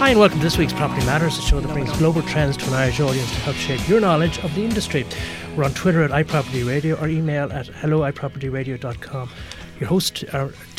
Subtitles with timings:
[0.00, 2.66] Hi, and welcome to this week's Property Matters, a show that brings global trends to
[2.68, 5.04] an Irish audience to help shape your knowledge of the industry.
[5.54, 9.28] We're on Twitter at iPropertyRadio or email at helloipropertyradio.com.
[9.78, 10.22] Your host,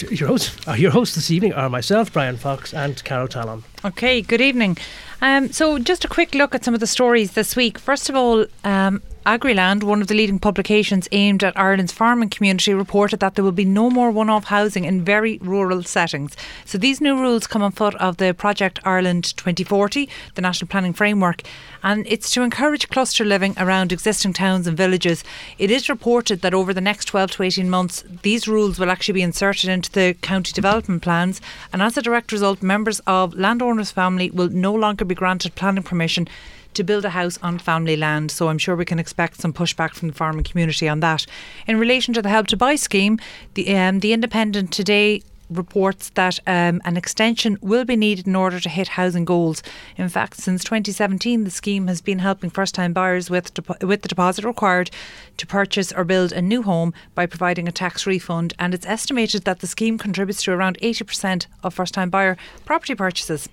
[0.10, 3.64] your host, uh, your host this evening are myself, Brian Fox, and Carol Talon.
[3.86, 4.76] Okay, good evening.
[5.22, 7.78] Um, so, just a quick look at some of the stories this week.
[7.78, 12.74] First of all, um, Agriland, one of the leading publications aimed at Ireland's farming community,
[12.74, 16.36] reported that there will be no more one off housing in very rural settings.
[16.66, 20.94] So these new rules come on foot of the Project Ireland 2040, the national planning
[20.94, 21.44] framework,
[21.84, 25.24] and it's to encourage cluster living around existing towns and villages.
[25.60, 29.14] It is reported that over the next 12 to 18 months, these rules will actually
[29.14, 31.40] be inserted into the county development plans,
[31.72, 35.84] and as a direct result, members of landowners' family will no longer be granted planning
[35.84, 36.28] permission
[36.74, 38.32] to build a house on family land.
[38.32, 41.26] So I'm sure we can expect some pushback from the farming community on that.
[41.68, 43.20] In relation to the Help to Buy scheme,
[43.54, 45.22] the um, the Independent today
[45.52, 49.62] reports that um, an extension will be needed in order to hit housing goals.
[49.98, 54.08] In fact, since 2017, the scheme has been helping first-time buyers with depo- with the
[54.08, 54.90] deposit required
[55.38, 58.54] to purchase or build a new home by providing a tax refund.
[58.60, 63.50] And it's estimated that the scheme contributes to around 80% of first-time buyer property purchases.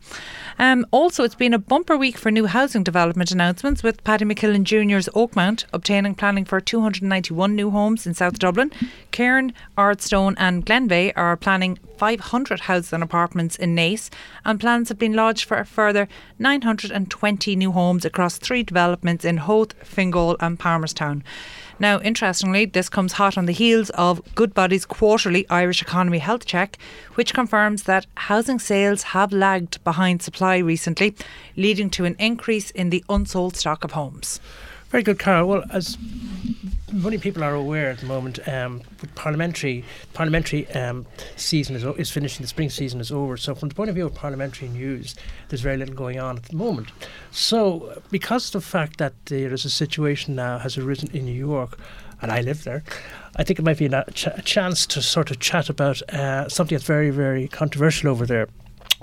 [0.59, 4.65] Um, also, it's been a bumper week for new housing development announcements, with Paddy McKillen
[4.65, 8.71] Jr.'s Oakmount obtaining planning for 291 new homes in South Dublin.
[9.11, 14.09] Cairn, Ardstone, and Glenveagh are planning 500 houses and apartments in Naas,
[14.45, 19.39] and plans have been lodged for a further 920 new homes across three developments in
[19.39, 21.23] Howth, Fingal, and Palmerstown.
[21.81, 26.77] Now, interestingly, this comes hot on the heels of Goodbody's quarterly Irish Economy Health Check,
[27.15, 31.15] which confirms that housing sales have lagged behind supply recently,
[31.57, 34.41] leading to an increase in the unsold stock of homes.
[34.91, 35.49] Very good, Carol.
[35.49, 35.99] Well, as
[36.93, 38.83] many people are aware at the moment, um,
[39.15, 42.43] parliamentary parliamentary um, season is, is finishing.
[42.43, 43.37] The spring season is over.
[43.37, 45.15] So, from the point of view of parliamentary news,
[45.49, 46.91] there's very little going on at the moment.
[47.31, 51.33] So, because of the fact that there is a situation now has arisen in New
[51.33, 51.79] York,
[52.21, 52.83] and I live there,
[53.37, 56.49] I think it might be a, ch- a chance to sort of chat about uh,
[56.49, 58.49] something that's very, very controversial over there.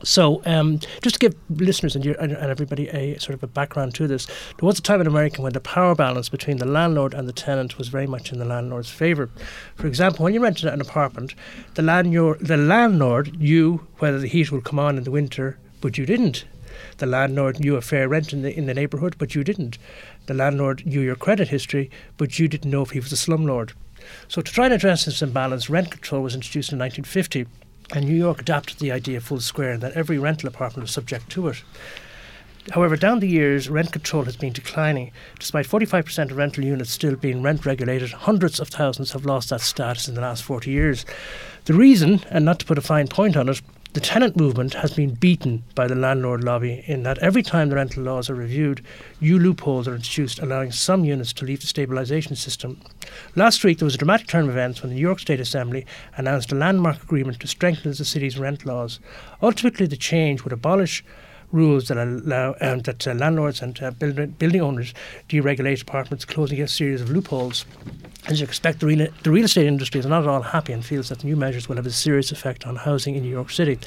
[0.03, 3.95] So, um, just to give listeners and, and, and, everybody a sort of a background
[3.95, 7.13] to this, there was a time in America when the power balance between the landlord
[7.13, 9.29] and the tenant was very much in the landlord's favour.
[9.75, 11.33] For example, when you rented an apartment,
[11.75, 15.97] the landlord, the landlord knew whether the heat would come on in the winter, but
[15.97, 16.43] you didn't.
[16.97, 19.77] The landlord knew a fair rent in the in the neighbourhood, but you didn't.
[20.25, 23.71] The landlord knew your credit history, but you didn't know if he was a slumlord.
[24.27, 27.47] So, to try and address this imbalance, rent control was introduced in 1950
[27.93, 31.29] and New York adopted the idea full square and that every rental apartment was subject
[31.29, 31.63] to it.
[32.71, 35.11] However, down the years, rent control has been declining.
[35.37, 39.61] Despite 45% of rental units still being rent regulated, hundreds of thousands have lost that
[39.61, 41.05] status in the last 40 years.
[41.65, 43.61] The reason, and not to put a fine point on it,
[43.95, 47.77] the tenant movement has been beaten by the landlord lobby in that every time the
[47.77, 48.85] rental laws are reviewed,
[49.21, 52.81] new loopholes are introduced, allowing some units to leave the stabilisation system.
[53.37, 55.85] Last week, there was a dramatic turn of events when the New York State Assembly
[56.17, 58.99] announced a landmark agreement to strengthen the city's rent laws.
[59.41, 61.01] Ultimately, the change would abolish
[61.53, 64.93] rules that allow um, that uh, landlords and uh, build, building owners
[65.29, 67.65] deregulate apartments, closing a series of loopholes.
[68.27, 70.83] As you expect, the real, the real estate industry is not at all happy and
[70.83, 73.51] feels that the new measures will have a serious effect on housing in New York
[73.51, 73.77] City.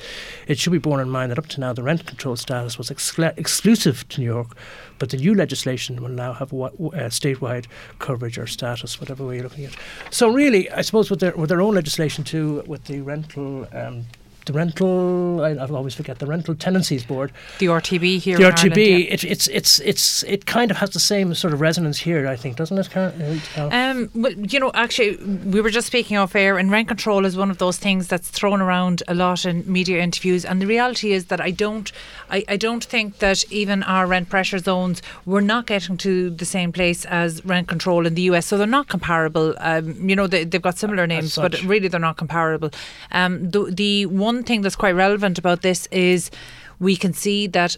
[0.47, 2.89] It should be borne in mind that up to now the rent control status was
[2.89, 4.57] exclu- exclusive to New York,
[5.01, 6.71] but the new legislation will now have uh,
[7.11, 7.67] statewide
[7.99, 9.75] coverage or status, whatever way you're looking at.
[10.11, 14.05] So really, I suppose with their with their own legislation too, with the rental um,
[14.49, 15.45] the rental.
[15.45, 17.31] I, always forget the rental tenancies board.
[17.61, 18.37] The RTB here.
[18.37, 18.49] The RTB.
[18.49, 19.15] Ireland, yeah.
[19.15, 22.27] it, it's it's it's it kind of has the same sort of resonance here.
[22.27, 22.89] I think, doesn't it?
[22.97, 27.25] Uh, um, well, you know, actually, we were just speaking off air, and rent control
[27.25, 30.45] is one of those things that's thrown around a lot in media interviews.
[30.45, 31.93] And the reality is that I don't,
[32.31, 36.45] I, I don't think that even our rent pressure zones we're not getting to the
[36.45, 38.47] same place as rent control in the US.
[38.47, 39.55] So they're not comparable.
[39.59, 42.71] Um, you know, they, have got similar names, but really they're not comparable.
[43.13, 46.31] Um, the the one one thing that's quite relevant about this is
[46.79, 47.77] we can see that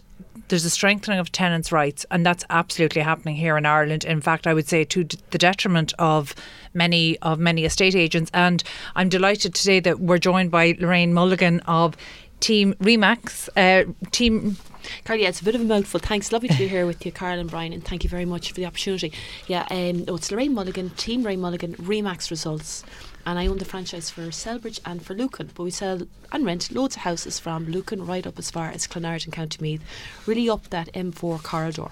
[0.49, 4.03] there's a strengthening of tenants' rights, and that's absolutely happening here in Ireland.
[4.03, 6.35] In fact, I would say to the detriment of
[6.75, 8.29] many of many estate agents.
[8.31, 8.63] And
[8.95, 11.97] I'm delighted today that we're joined by Lorraine Mulligan of
[12.41, 13.49] Team Remax.
[13.57, 14.57] Uh, team
[15.03, 15.99] Carl, yeah, it's a bit of a mouthful.
[15.99, 16.31] Thanks.
[16.31, 18.55] Lovely to be here with you, Carl and Brian, and thank you very much for
[18.55, 19.11] the opportunity.
[19.47, 22.83] Yeah, um, oh, it's Lorraine Mulligan, Team Lorraine Mulligan, Remax Results
[23.25, 25.49] and I own the franchise for Celbridge and for Lucan.
[25.53, 26.01] But we sell
[26.31, 29.57] and rent loads of houses from Lucan right up as far as Clonard and County
[29.61, 29.81] Meath,
[30.25, 31.89] really up that M4 corridor.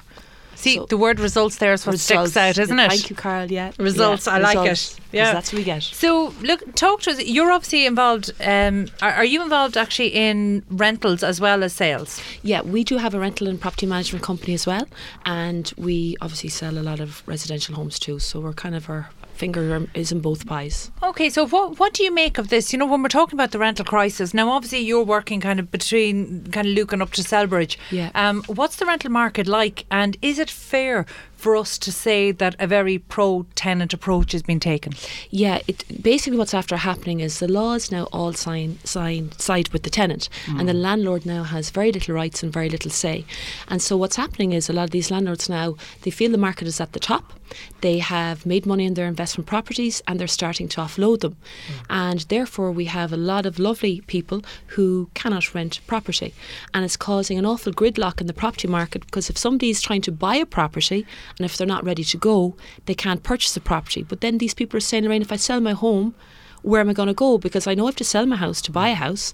[0.56, 2.32] See, So- the word results there is what Results.
[2.34, 2.90] sticks out, isn't it?
[2.90, 3.50] Thank you, Carl.
[3.50, 4.96] Yeah, Results, Yeah, I like it.
[5.12, 5.34] Yeah.
[5.34, 5.84] that's what we get.
[5.84, 7.24] So, look, talk to us.
[7.24, 8.32] You're obviously involved.
[8.42, 12.22] Um, are, are you involved actually in rentals as well as sales?
[12.44, 14.88] Yeah, we do have a rental and property management company as well,
[15.26, 18.20] and we obviously sell a lot of residential homes too.
[18.20, 19.10] So we're kind of our
[19.40, 20.92] finger is in both pies.
[21.02, 22.74] Okay, so what what do you make of this?
[22.74, 25.72] You know, when we're talking about the rental crisis, now obviously you're working kind of
[25.72, 27.78] between kind of Lucan up to Celbridge.
[27.90, 28.12] Yeah.
[28.16, 31.06] Um, what's the rental market like, and is it fair
[31.40, 34.94] for us to say that a very pro tenant approach has been taken?
[35.30, 39.84] Yeah, it basically what's after happening is the laws now all sign sign side with
[39.84, 40.82] the tenant, and the mm.
[40.82, 43.26] landlord now has very little rights and very little say.
[43.70, 46.68] And so what's happening is a lot of these landlords now they feel the market
[46.68, 47.34] is at the top.
[47.82, 51.34] They have made money in their investment properties and they're starting to offload them.
[51.34, 51.86] Mm.
[51.90, 56.34] And therefore, we have a lot of lovely people who cannot rent property.
[56.74, 60.02] And it's causing an awful gridlock in the property market because if somebody is trying
[60.02, 61.06] to buy a property
[61.38, 62.56] and if they're not ready to go,
[62.86, 64.04] they can't purchase the property.
[64.04, 66.16] But then these people are saying, Lorraine, if I sell my home,
[66.62, 67.38] where am I going to go?
[67.38, 69.32] Because I know I have to sell my house to buy a house,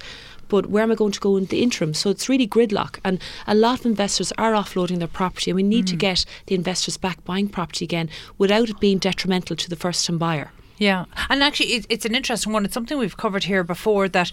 [0.47, 1.93] but where am I going to go in the interim?
[1.93, 2.99] So it's really gridlock.
[3.03, 6.55] And a lot of investors are offloading their property, and we need to get the
[6.55, 10.51] investors back buying property again without it being detrimental to the first time buyer.
[10.77, 12.65] Yeah, and actually, it, it's an interesting one.
[12.65, 14.31] It's something we've covered here before that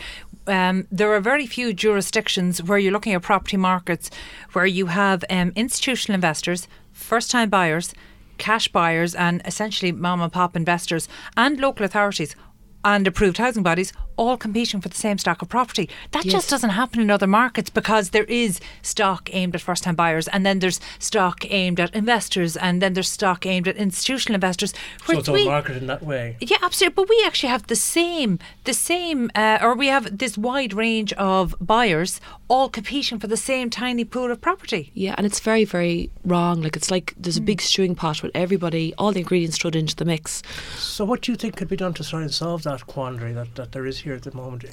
[0.49, 4.11] um, there are very few jurisdictions where you're looking at property markets
[4.53, 7.95] where you have um, institutional investors, first time buyers,
[8.39, 12.35] cash buyers, and essentially mom and pop investors and local authorities
[12.85, 15.89] and approved housing bodies all competing for the same stock of property.
[16.11, 16.33] That Yes.
[16.35, 20.29] just doesn't happen in other markets because there is stock aimed at first time buyers
[20.29, 24.73] and then there's stock aimed at investors and then there's stock aimed at institutional investors.
[24.73, 26.37] So whereas it's all we- marketed in that way.
[26.41, 26.95] yeah, absolutely.
[26.95, 31.13] But we actually have the same, the same, uh, or we have this wide range
[31.15, 34.91] of buyers all competing for the same tiny pool of property.
[34.93, 36.61] Yeah, and it's very, very wrong.
[36.61, 39.97] Like it's like there's a big stewing pot with everybody, all the ingredients thrown into
[39.97, 40.43] the mix.
[40.77, 43.55] So what do you think could be done to try and solve that quandary that,
[43.57, 44.65] that there is here at the moment?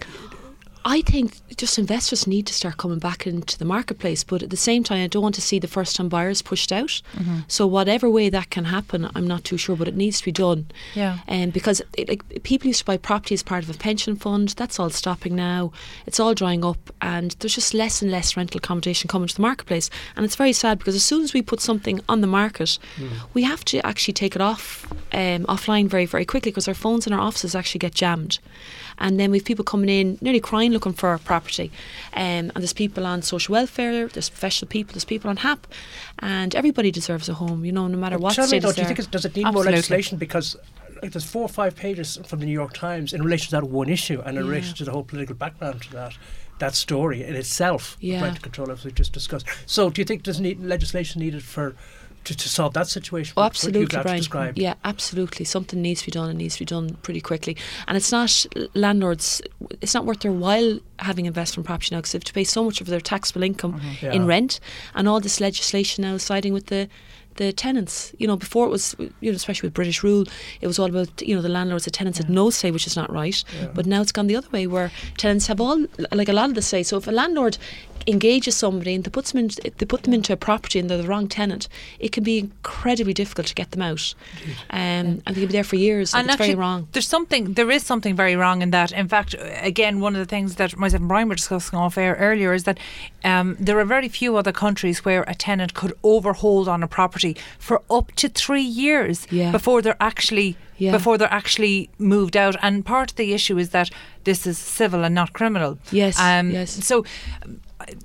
[0.90, 4.58] I think just investors need to start coming back into the marketplace, but at the
[4.58, 7.04] same time, I don't want to see the first time buyers pushed out.
[7.16, 7.42] Mm-hmm.
[7.48, 10.32] So whatever way that can happen, I'm not too sure, but it needs to be
[10.32, 10.66] done.
[10.96, 11.20] Yeah.
[11.28, 14.50] And because it, like people used to buy property as part of a pension fund,
[14.58, 15.72] that's all stopping now.
[16.08, 19.44] It's all drying up, and there's just less and less rental accommodation coming to the
[19.44, 19.92] marketplace.
[20.16, 23.10] And it's very sad because as soon as we put something on the market, mm.
[23.36, 27.06] we have to actually take it off um, offline very very quickly because our phones
[27.06, 28.40] in our offices actually get jammed.
[29.00, 31.72] And then we've people coming in nearly crying looking for a property.
[32.14, 35.68] Um, and there's people on social welfare, there's professional people, there's people on HAP,
[36.20, 38.88] and everybody deserves a home, you know, no matter what Tell me, though, do you
[38.88, 39.72] think does it need Absolutely.
[39.72, 40.18] more legislation?
[40.18, 40.56] Because
[41.02, 43.64] like, there's four or five pages from the New York Times in relation to that
[43.64, 44.50] one issue and in Yeah.
[44.50, 46.14] relation to the whole political background to that
[46.60, 48.22] that story in itself, Yeah.
[48.22, 49.46] rental control, as we just discussed.
[49.66, 51.74] So, do you think there's need legislation needed for
[52.24, 53.34] to, to solve that situation?
[53.38, 54.54] Oh, absolutely, Brian.
[54.56, 55.46] Yeah, absolutely.
[55.46, 56.30] Something needs to be done.
[56.30, 57.58] It needs to be done pretty quickly.
[57.88, 59.42] And it's not landlords.
[59.82, 62.64] It's not worth their while having investment property now because they have to pay so
[62.64, 64.06] much of their taxable income mm-hmm.
[64.06, 64.14] Yeah.
[64.14, 64.60] in rent,
[64.96, 66.88] and all this legislation now is siding with the.
[67.36, 70.26] The tenants, you know, before it was, you know, especially with British rule,
[70.60, 72.98] it was all about, you know, the landlords, the tenants had no say, which is
[72.98, 73.42] not right.
[73.74, 76.56] But now it's gone the other way, where tenants have all, like a lot of
[76.56, 76.84] the say.
[76.84, 77.58] So if a landlord
[78.08, 80.98] engages somebody and they puts them in, they put them into a property and they're
[81.02, 81.68] the wrong tenant,
[82.00, 84.14] it can be incredibly difficult to get them out,
[84.70, 86.14] um, and they can be there for years.
[86.14, 86.88] Like, it's very wrong.
[86.92, 88.92] There's something, there is something very wrong in that.
[88.92, 92.16] In fact, again, one of the things that myself and Brian were discussing off air
[92.20, 92.78] earlier is that
[93.24, 97.36] um, there are very few other countries where a tenant could overhold on a property
[97.58, 99.52] for up to three years Yeah.
[99.52, 100.94] before they're actually Yeah.
[100.94, 102.56] before they're actually moved out.
[102.62, 103.90] And part of the issue is that
[104.24, 105.78] this is civil and not criminal.
[105.92, 106.72] Yes, Um, yes.
[106.86, 107.04] So,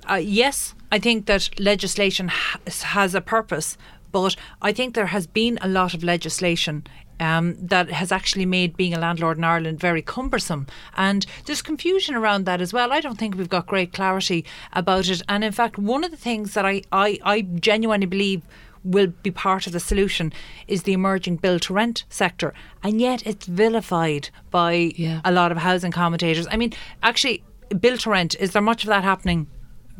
[0.09, 3.77] uh, yes, I think that legislation has, has a purpose,
[4.11, 6.83] but I think there has been a lot of legislation.
[7.17, 10.67] Um, that has actually made being a landlord in Ireland very cumbersome.
[10.97, 12.91] And there's confusion around that as well.
[12.91, 15.21] I don't think we've got great clarity about it.
[15.29, 18.41] And in fact, one of the things that I, I, I genuinely believe
[18.83, 20.33] will be part of the solution
[20.67, 22.53] is the emerging build to rent sector.
[22.83, 25.21] And yet it's vilified by Yeah.
[25.23, 26.47] a lot of housing commentators.
[26.51, 27.45] I mean, actually,
[27.79, 29.47] build to rent, is there much of that happening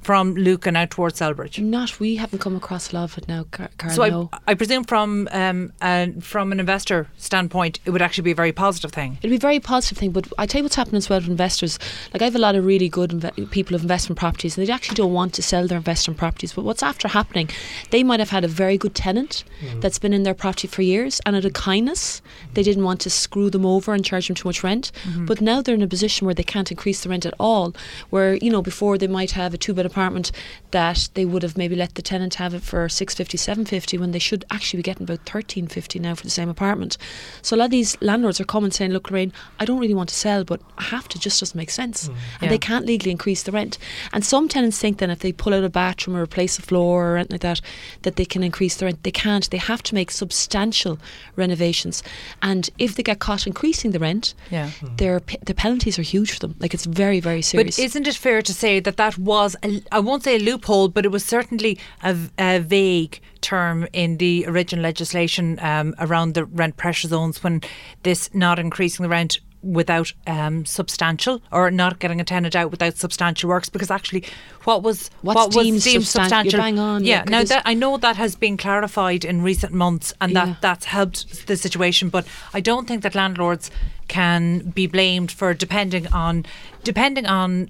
[0.05, 1.57] from Lucan out towards Celbridge?
[1.59, 3.95] Not we haven't come across a lot of it now, Car- Carl.
[3.95, 4.29] So I, no.
[4.47, 8.51] I presume from um, uh, from an investor standpoint, it would actually be a very
[8.51, 9.17] positive thing.
[9.21, 11.29] It'd be a very positive thing, but I tell you what's happening as well with
[11.29, 11.79] investors.
[12.13, 14.71] Like I have a lot of really good inve- people of investment properties, and they
[14.71, 16.53] actually don't want to sell their investment properties.
[16.53, 17.49] But what's after happening?
[17.89, 19.43] They might have had a very good tenant
[19.79, 22.21] that's been in their property for years, and out of kindness,
[22.53, 24.91] they didn't want to screw them over and charge them too much rent.
[25.25, 27.73] But now they're in a position where they can't increase the rent at all.
[28.11, 30.31] Where you know before they might have a two bed bed apartment
[30.71, 34.19] that they would have maybe let the tenant have it for 650 750 when they
[34.19, 36.97] should actually be getting about 1350 now for the same apartment.
[37.41, 40.09] So a lot of these landlords are coming saying, look, Lorraine, I don't really want
[40.09, 42.09] to sell, but I have to, just doesn't make sense.
[42.09, 42.49] Mm, and Yeah.
[42.49, 43.77] they can't legally increase the rent.
[44.11, 47.13] And some tenants think then if they pull out a bathroom or replace a floor
[47.13, 47.61] or anything like that,
[48.01, 49.03] that they can increase the rent.
[49.03, 49.49] They can't.
[49.49, 50.99] They have to make substantial
[51.37, 52.03] renovations.
[52.41, 54.71] And if they get caught increasing the rent, Yeah.
[54.97, 56.55] their pe- the penalties are huge for them.
[56.59, 57.77] Like it's very, very serious.
[57.77, 60.87] But isn't it fair to say that that was, a, I won't say a loophole,
[60.89, 66.77] but it was certainly a vague term in the original legislation um, around the rent
[66.77, 67.61] pressure zones when
[68.03, 72.95] this not increasing the rent without um, substantial or not getting a tenant out without
[72.97, 74.23] substantial works because actually
[74.65, 77.63] what was What's what was deemed deemed substan- substantial bang on, yeah yeah, now that
[77.65, 80.45] I know that has been clarified in recent months and Yeah.
[80.45, 83.71] that that's helped the situation but I don't think that landlords
[84.07, 86.45] can be blamed for depending on
[86.83, 87.69] depending on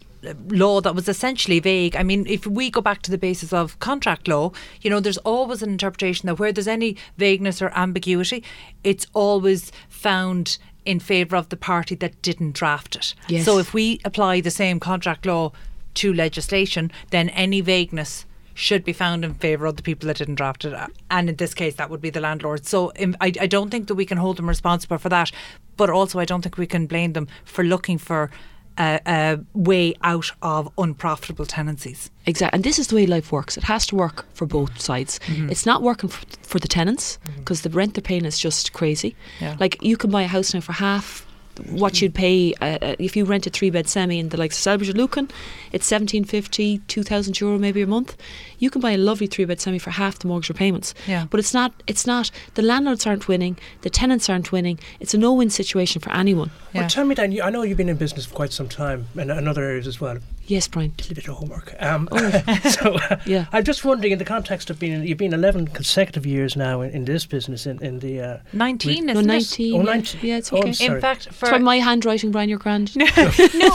[0.49, 1.95] law that was essentially vague.
[1.95, 4.51] I mean, if we go back to the basis of contract law,
[4.81, 8.43] you know, there's always an interpretation that where there's any vagueness or ambiguity,
[8.83, 13.13] it's always found in favour of the party that didn't draft it.
[13.27, 13.45] Yes.
[13.45, 15.51] So if we apply the same contract law
[15.95, 20.35] to legislation, then any vagueness should be found in favour of the people that didn't
[20.35, 20.73] draft it.
[21.11, 22.65] And in this case, that would be the landlord.
[22.65, 25.31] So um, I, I don't think that we can hold them responsible for that.
[25.75, 28.31] But also, I don't think we can blame them for looking for
[28.77, 32.09] a, a way out of unprofitable tenancies.
[32.25, 32.55] Exactly.
[32.55, 33.57] And this is the way life works.
[33.57, 35.19] It has to work for both sides.
[35.27, 35.49] Mm-hmm.
[35.49, 39.15] It's not working for, for the tenants because the rent they're paying is just crazy.
[39.39, 39.55] Yeah.
[39.59, 41.25] Like you can buy a house now for half
[41.69, 44.65] what you'd pay uh, uh, if you rent a three bed semi in the likes
[44.65, 45.25] of Celbridge or Lucan.
[45.71, 48.15] It's 1750, 2000 euro maybe a month.
[48.59, 50.93] You can buy a lovely three bed semi for half the mortgage repayments.
[51.07, 51.25] Yeah.
[51.29, 51.73] But it's not.
[51.87, 52.31] It's not.
[52.55, 53.57] The landlords aren't winning.
[53.81, 54.79] The tenants aren't winning.
[54.99, 56.51] It's a no win situation for anyone.
[56.73, 56.81] Yeah.
[56.81, 59.07] Well, tell me, Dan, you, I know you've been in business for quite some time
[59.17, 60.17] and in other areas as well.
[60.47, 60.93] Yes, Brian.
[60.97, 61.75] A little bit of homework.
[61.79, 62.07] Um,
[62.69, 63.45] so uh, Yeah.
[63.51, 66.91] I'm just wondering, in the context of being, you've been 11 consecutive years now in,
[66.91, 68.21] in this business, in, in the.
[68.21, 69.27] Uh, 19, No, isn't it?
[69.27, 69.73] 19.
[69.73, 69.83] Oh, yeah.
[69.83, 70.21] 19.
[70.23, 70.73] Yeah, it's Oh, I'm okay.
[70.73, 70.95] sorry.
[70.95, 72.47] In fact, for Try my handwriting, Brian.
[72.49, 72.95] You're grand.
[72.95, 73.07] no,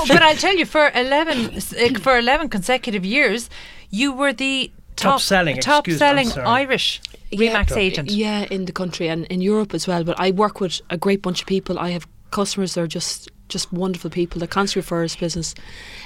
[0.07, 3.51] but I'll tell you, for eleven uh, for eleven consecutive years,
[3.91, 6.31] you were the Top top, selling, top excuse selling.
[6.33, 7.01] Irish
[7.33, 8.11] Remax agent.
[8.11, 10.05] Yeah, in the country and in Europe as well.
[10.05, 11.79] But I work with a great bunch of people.
[11.79, 15.55] I have customers that are just just wonderful people that constantly refer us business.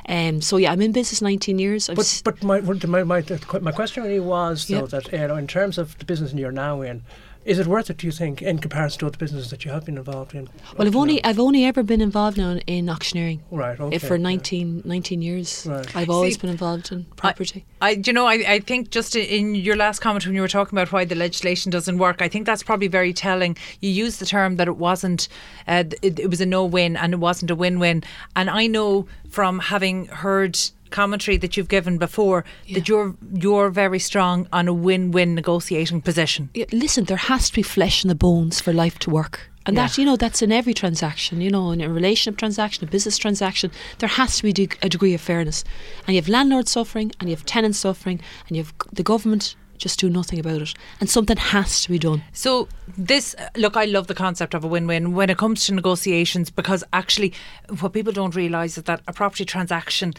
[0.09, 1.89] Um, so yeah, I'm in business 19 years.
[1.89, 3.23] I've but s- but my, my, my,
[3.61, 4.87] my question really was, though, Yeah.
[4.87, 7.03] that you know, in terms of the business you're now in,
[7.45, 9.85] is it worth it, do you think, in comparison to other businesses that you have
[9.85, 10.49] been involved in?
[10.77, 11.29] well, I've only now?
[11.29, 13.43] I've only ever been involved now in, in auctioneering.
[13.51, 13.99] Right, okay.
[13.99, 14.23] for yeah.
[14.23, 15.97] 19, 19 years, Right.
[15.97, 17.65] I've always See, been involved in property.
[17.81, 20.49] I, do you know, I, I think just in your last comment when you were
[20.49, 23.57] talking about why the legislation doesn't work, I think that's probably very telling.
[23.81, 25.29] You used the term that it wasn't,
[25.69, 28.05] uh, it, it was a no-win and it wasn't a win-win.
[28.37, 30.59] And I know from having heard
[30.95, 36.49] commentary that you've given before that you're you're very strong on a win-win negotiating position.
[36.55, 39.51] Yeah, listen, there has to be flesh in the bones for life to work.
[39.67, 42.91] And that, you know, that's in every transaction, you know, in a relationship transaction, a
[42.91, 45.65] business transaction, there has to be de- a degree of fairness.
[46.07, 49.57] And you have landlords suffering, and you have tenants suffering, and you have the government
[49.79, 50.75] just do nothing about it.
[51.01, 52.23] And something has to be done.
[52.33, 55.75] So this uh, look, I love the concept of a win-win when it comes to
[55.75, 57.33] negotiations because actually,
[57.81, 60.13] what people don't realise is that a property transaction.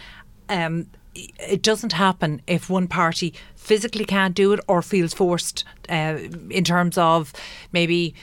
[0.50, 6.18] Um, it doesn't happen if one party physically can't do it or feels forced uh,
[6.50, 7.32] in terms of
[7.72, 8.14] maybe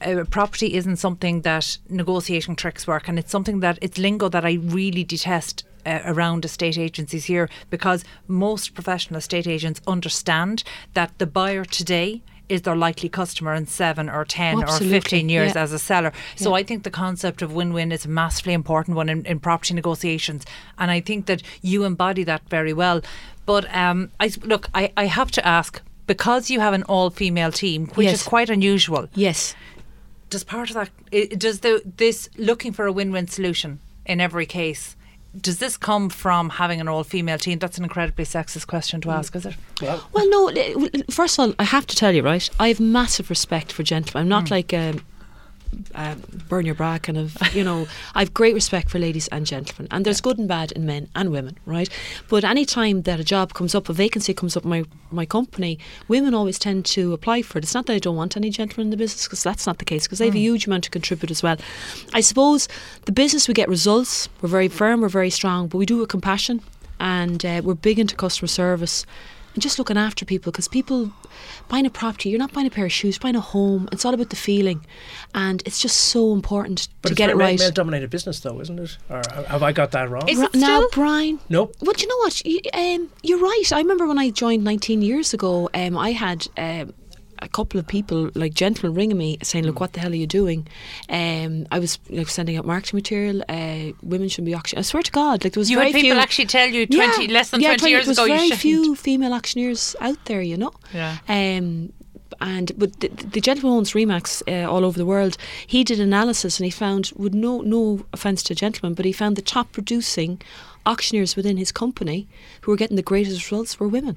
[0.00, 4.44] uh, property isn't something that negotiating tricks work, and it's something that it's lingo that
[4.44, 5.64] I really detest.
[5.84, 10.62] Uh, around estate agencies here because most professional estate agents understand
[10.94, 12.22] that the buyer today
[12.52, 15.62] is their likely customer in seven or 10 or 15 years yeah.
[15.62, 16.12] as a seller.
[16.36, 16.56] So Yeah.
[16.60, 19.74] I think the concept of win win is a massively important one in, in property
[19.74, 20.44] negotiations.
[20.78, 23.00] And I think that you embody that very well.
[23.46, 27.52] But um, I, look, I, I have to ask because you have an all female
[27.52, 28.20] team, which Yes.
[28.20, 29.54] is quite unusual Yes.
[30.30, 30.90] does part of that
[31.38, 34.96] does the this looking for a win-win solution in every case
[35.40, 39.34] does this come from having an all-female team that's an incredibly sexist question to ask
[39.34, 40.88] is it Well, Well, no.
[41.10, 42.48] First of all, I have to tell you, right?
[42.60, 44.22] I have massive respect for gentlemen.
[44.24, 44.54] I'm not Hmm.
[44.54, 45.02] like um,
[45.94, 46.14] uh,
[46.48, 47.36] burn your bra kind of.
[47.52, 50.72] You know, I have great respect for ladies and gentlemen, and there's good and bad
[50.72, 51.88] in men and women, right?
[52.28, 55.26] But any time that a job comes up, a vacancy comes up in my my
[55.26, 57.64] company, women always tend to apply for it.
[57.64, 59.84] It's not that I don't want any gentlemen in the business, because that's not the
[59.84, 60.04] case.
[60.04, 61.56] Because they have a huge amount to contribute as well.
[62.14, 62.68] I suppose
[63.04, 64.30] the business we get results.
[64.40, 65.02] We're very firm.
[65.02, 66.62] We're very strong, but we do it with compassion,
[67.00, 69.04] and uh, we're big into customer service
[69.54, 71.12] and just looking after people because people
[71.68, 73.88] buying a property, you're not buying a pair of shoes, you're buying a home.
[73.92, 74.84] It's all about the feeling,
[75.34, 77.56] and it's just so important But to get it right.
[77.56, 78.98] But a male-dominated business, though, isn't it?
[79.08, 80.28] Or have I got that wrong?
[80.28, 80.88] Is it now, still?
[80.92, 81.74] Brian, nope.
[81.80, 82.44] well, do you know what?
[82.44, 83.72] You, um, you're right.
[83.72, 86.94] I remember when I joined 19 years ago, um, I had um,
[87.42, 89.64] a couple of people, like gentlemen, ringing me saying.
[89.66, 90.66] "Look, what the hell are you doing?"
[91.08, 93.42] Um, I was like sending out marketing material.
[93.48, 94.80] Uh, women shouldn't be auctioning.
[94.80, 96.20] I swear to God, like there was You very had people few.
[96.22, 98.24] actually tell you 20, less than yeah, 20 years ago.
[98.26, 100.72] there was very few female auctioneers out there, you know.
[100.94, 101.18] Yeah.
[101.28, 101.92] Um,
[102.40, 106.58] and but the, the gentleman owns Remax uh, all over the world, he did analysis
[106.58, 110.40] and he found, with no no offence to gentlemen, but he found the top producing
[110.86, 112.26] auctioneers within his company
[112.62, 114.16] who were getting the greatest results were women.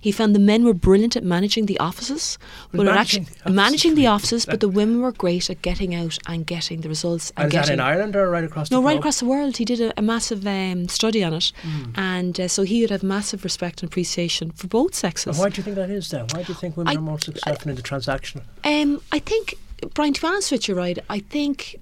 [0.00, 2.38] He found the men were brilliant at managing the offices,
[2.70, 5.94] but managing actually the offices, managing the offices, but the women were great at getting
[5.94, 8.68] out and getting the results and, And is that getting in Ireland or right across
[8.68, 9.56] the no, right across the world.
[9.56, 11.52] He did a, a massive um, study on it,
[11.94, 15.26] and uh, so he would have massive respect and appreciation for both sexes.
[15.26, 16.26] And why do you think that is then?
[16.32, 18.42] Why do you think women I- are more successful in the transaction?
[18.64, 19.54] Um, I think,
[19.94, 21.80] Brian, to be honest with you, right, I think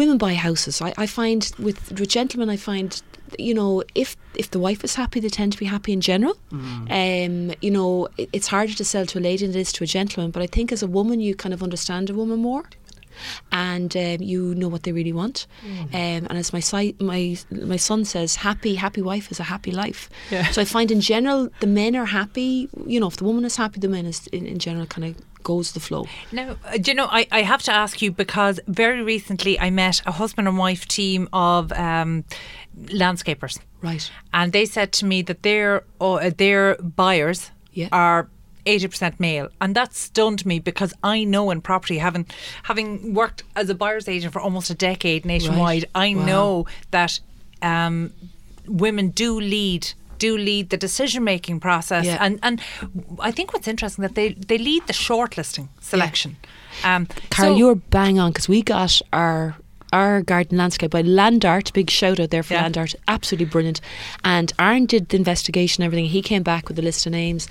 [0.00, 0.74] women buy houses.
[0.88, 2.90] I, I find with, with gentlemen, I find,
[3.48, 6.34] you know, if if the wife is happy, they tend to be happy in general.
[7.00, 9.84] Um, you know, it, it's harder to sell to a lady than it is to
[9.84, 12.64] a gentleman, but I think as a woman, you kind of understand a woman more.
[13.52, 15.46] And um, you know what they really want,
[15.92, 19.72] um, and as my si- my my son says, happy happy wife is a happy
[19.72, 20.08] life.
[20.30, 20.50] Yeah.
[20.52, 22.68] So I find in general the men are happy.
[22.86, 25.12] You know, if the woman is happy, the men is in, in general kind of
[25.42, 26.06] goes the flow.
[26.32, 29.70] Now, uh, do you know, I, I have to ask you because very recently I
[29.70, 32.24] met a husband and wife team of um,
[32.86, 33.58] landscapers.
[33.82, 34.10] Right.
[34.32, 37.88] And they said to me that their, uh, their buyers Yeah.
[37.92, 38.28] are
[38.66, 39.48] 80% male.
[39.60, 42.26] And that stunned me because I know in property, having,
[42.64, 46.24] having worked as a buyer's agent for almost a decade nationwide, I Wow.
[46.26, 47.20] know that
[47.62, 48.12] um,
[48.66, 52.04] women do lead do lead the decision making process.
[52.04, 52.24] Yeah.
[52.24, 52.60] and and
[53.28, 56.36] I think what's interesting that they they lead the shortlisting selection.
[56.84, 59.54] Um Carl, so- you're bang on because we got our
[59.92, 61.72] our garden landscape by Landart.
[61.72, 62.68] Big shout out there for Yeah.
[62.68, 63.80] Landart, absolutely brilliant.
[64.24, 66.10] And Aaron did the investigation, and everything.
[66.10, 67.48] He came back with a list of names.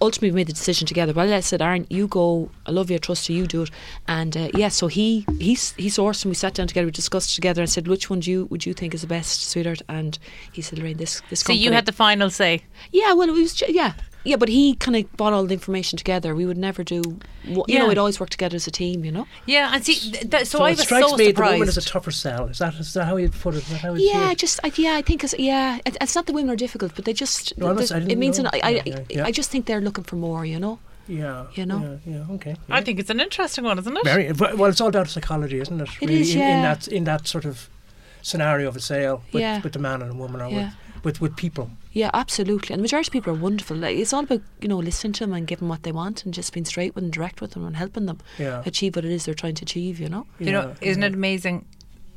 [0.00, 1.12] Ultimately, we made the decision together.
[1.12, 2.50] But I said, Aaron, you go.
[2.66, 2.96] I love you.
[2.96, 3.36] I trust you.
[3.36, 3.70] You do it.
[4.08, 6.86] And uh, yeah, so he he he sourced and we sat down together.
[6.86, 9.48] We discussed together and said, which one do you would you think is the best,
[9.50, 9.82] sweetheart?
[9.88, 10.18] And
[10.52, 11.40] he said, Lorraine, this this.
[11.40, 13.94] so you had the final say Yeah, well, it was yeah,
[14.24, 16.34] yeah, but he kind of brought all the information together.
[16.34, 17.02] We would never do,
[17.48, 17.78] wha- you Yeah.
[17.80, 19.26] know, we'd always work together as a team, you know.
[19.46, 21.54] yeah and see th- th- so, So, I it was strikes so me surprised the
[21.56, 22.46] woman is a tougher sell.
[22.46, 23.58] Is that, is that how you put it?
[23.64, 24.38] Is that how you Yeah, see it?
[24.38, 27.04] just I, yeah, I think it's, yeah, it, it's not that women are difficult, but
[27.04, 27.82] they just No, I'm I
[28.12, 29.24] it means an, I, Yeah, I, yeah, yeah.
[29.26, 30.78] I just think they're looking for more, you know.
[31.08, 31.46] Yeah.
[31.54, 31.98] You know?
[32.06, 32.56] Yeah, yeah okay.
[32.70, 34.66] I think it's an interesting one isn't it Very well.
[34.66, 35.88] It's all down to psychology, isn't it?
[36.00, 37.68] It really, is, in, in that in that sort of
[38.22, 39.60] scenario of a sale with, Yeah.
[39.62, 40.56] with the man and the woman, or Yeah.
[40.66, 41.70] with, with with people.
[41.92, 42.72] Yeah, absolutely.
[42.72, 43.76] And the majority of people are wonderful.
[43.76, 46.24] Like, it's all about you know listening to them and giving them what they want
[46.24, 48.62] and just being straight with and direct with them and helping them Yeah.
[48.64, 50.00] achieve what it is they're trying to achieve.
[50.00, 50.26] You know.
[50.38, 51.08] you know isn't yeah.
[51.08, 51.66] it amazing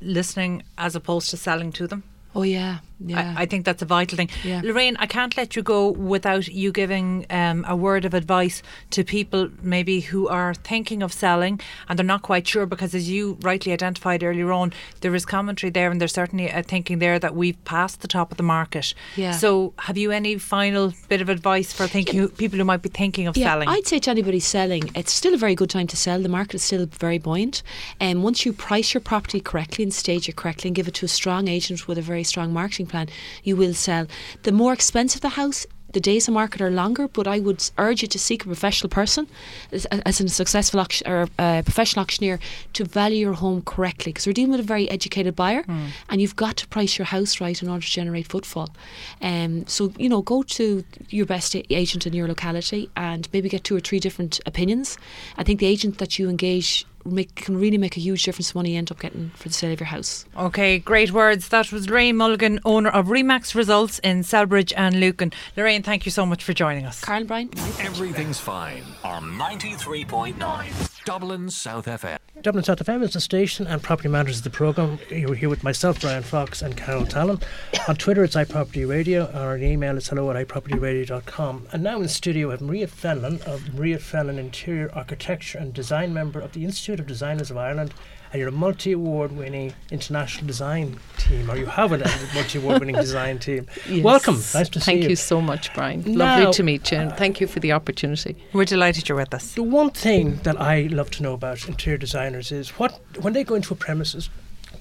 [0.02, 2.04] listening as opposed to selling to them
[2.38, 3.34] Oh yeah, yeah.
[3.38, 4.29] I, I think that's a vital thing.
[4.43, 4.62] Yeah.
[4.63, 9.03] Lorraine, I can't let you go without you giving um, a word of advice to
[9.03, 13.38] people maybe who are thinking of selling and they're not quite sure because, as you
[13.41, 17.36] rightly identified earlier on, there is commentary there and there's certainly a thinking there that
[17.36, 18.93] we've passed the top of the market.
[19.15, 19.31] Yeah.
[19.31, 22.89] So, have you any final bit of advice for thinking who, people who might be
[22.89, 23.69] thinking of Yeah, selling?
[23.69, 26.21] I'd say to anybody selling, it's still a very good time to sell.
[26.21, 27.63] The market is still very buoyant.
[27.99, 31.05] And once you price your property correctly and stage it correctly and give it to
[31.05, 33.10] a strong agent with a very strong marketing plan,
[33.43, 34.08] you will sell.
[34.43, 38.02] The more expensive the house, the days of market are longer, but I would urge
[38.02, 39.28] you to seek a professional person,
[39.71, 42.38] as, as a successful auction, or a professional auctioneer,
[42.74, 44.12] to value your home correctly.
[44.12, 45.63] Because we're dealing with a very educated buyer,
[46.10, 48.76] and you've got to price your house right in order to generate footfall.
[49.21, 53.48] Um, so you know, go to your best a- agent in your locality and maybe
[53.48, 54.98] get two or three different opinions.
[55.38, 58.58] I think the agent that you engage make, can really make a huge difference to
[58.58, 60.26] money you end up getting for the sale of your house.
[60.38, 61.50] Okay, great words.
[61.50, 65.32] That was Lorraine Mulligan, owner of Remax Results in Celbridge and Lucan.
[65.56, 67.02] Lorraine, thank you so much for joining us.
[67.02, 67.50] Carl and Brian.
[67.80, 72.18] Everything's fine on 93.9 Dublin South FM.
[72.41, 74.98] Dublin South FM is the station and Property Matters is the programme.
[75.12, 77.39] You're here with myself, Brian Fox, and Carol Talon.
[77.88, 81.68] On Twitter, it's iProperty Radio, or our email is hello at iPropertyRadio.com.
[81.72, 85.76] And now in the studio, we have Maria Fenlon of Maria Fenlon Interior Architecture and
[85.76, 87.94] Design member of the Institute of Designers of Ireland.
[88.36, 92.00] And you're a multi award winning international design team, or you have a
[92.36, 93.65] multi award winning design team.
[93.88, 94.04] Yes.
[94.04, 94.36] Welcome.
[94.36, 95.00] Nice to Thank see you.
[95.04, 96.04] Thank you so much, Brian.
[96.06, 98.36] Now- Lovely to meet you, and thank you for the opportunity.
[98.52, 99.54] We're delighted you're with us.
[99.54, 103.45] The one thing that I love to know about interior designers is what when they
[103.45, 104.30] go into a premises,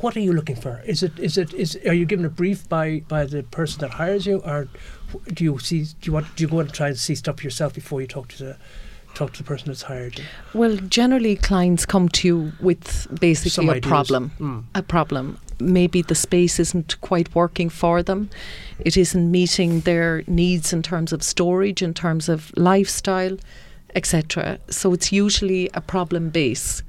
[0.00, 0.82] what are you looking for?
[0.84, 3.92] Is it is it is are you given a brief by by the person that
[3.92, 4.66] hires you, or
[5.32, 7.72] do you see do you want do you go and try and see stuff yourself
[7.72, 8.56] before you talk to the
[9.14, 10.24] talk to the person that's hired you?
[10.52, 13.88] Well, generally, clients come to you with basically Some a ideas.
[13.88, 14.32] problem.
[14.38, 14.64] Mm.
[14.74, 15.38] A problem.
[15.60, 18.28] Maybe the space isn't quite working for them.
[18.80, 23.36] It isn't meeting their needs in terms of storage, in terms of lifestyle,
[23.94, 24.58] etc.
[24.68, 26.82] So it's usually a problem base.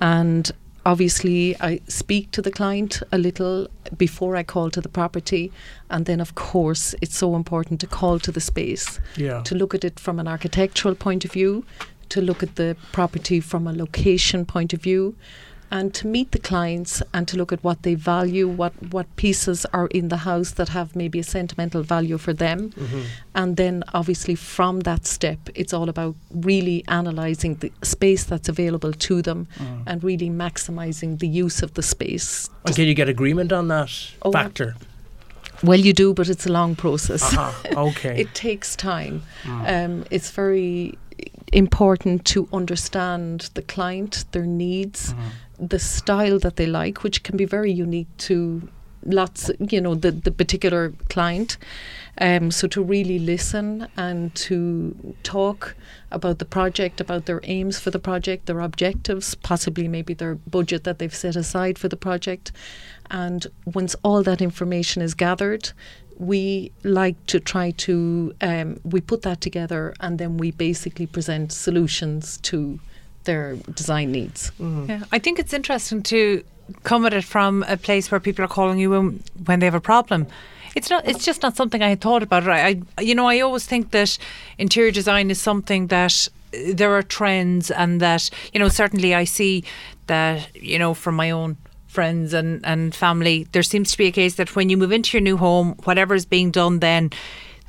[0.00, 0.50] And
[0.86, 5.52] obviously, I speak to the client a little before I call to the property.
[5.90, 9.42] And then, of course, it's so important to call to the space Yeah.
[9.42, 11.64] to look at it from an architectural point of view,
[12.08, 15.14] to look at the property from a location point of view,
[15.70, 19.64] and to meet the clients and to look at what they value, what, what pieces
[19.72, 22.70] are in the house that have maybe a sentimental value for them.
[22.70, 23.00] Mm-hmm.
[23.34, 28.92] And then, obviously, from that step, it's all about really analysing the space that's available
[28.92, 29.82] to them Mm.
[29.86, 32.48] and really maximising the use of the space.
[32.66, 33.90] And can you get agreement on that
[34.22, 34.74] Oh, factor?
[35.62, 37.22] Well, you do, but it's a long process.
[37.22, 37.88] Uh-huh.
[37.88, 38.20] Okay.
[38.22, 39.22] it takes time.
[39.46, 40.96] Um, it's very
[41.52, 45.14] important to understand the client, their needs,
[45.58, 48.68] the style that they like, which can be very unique to
[49.04, 51.56] lots, you know, the, the particular client.
[52.18, 55.74] Um, so to really listen and to talk
[56.10, 60.84] about the project, about their aims for the project, their objectives, possibly maybe their budget
[60.84, 62.52] that they've set aside for the project.
[63.10, 65.72] And once all that information is gathered,
[66.20, 71.50] we like to try to um, we put that together and then we basically present
[71.50, 72.78] solutions to
[73.24, 74.52] their design needs.
[74.60, 76.44] Yeah, I think it's interesting to
[76.84, 79.74] come at it from a place where people are calling you when, when they have
[79.74, 80.26] a problem.
[80.76, 81.08] It's not.
[81.08, 82.46] It's just not something I had thought about.
[82.48, 84.16] I, I, you know, I always think that
[84.56, 89.24] interior design is something that uh, there are trends, and that you know, certainly I
[89.24, 89.64] see
[90.06, 91.56] that you know from my own
[91.90, 95.16] friends and and family, there seems to be a case that when you move into
[95.16, 97.10] your new home, whatever is being done, then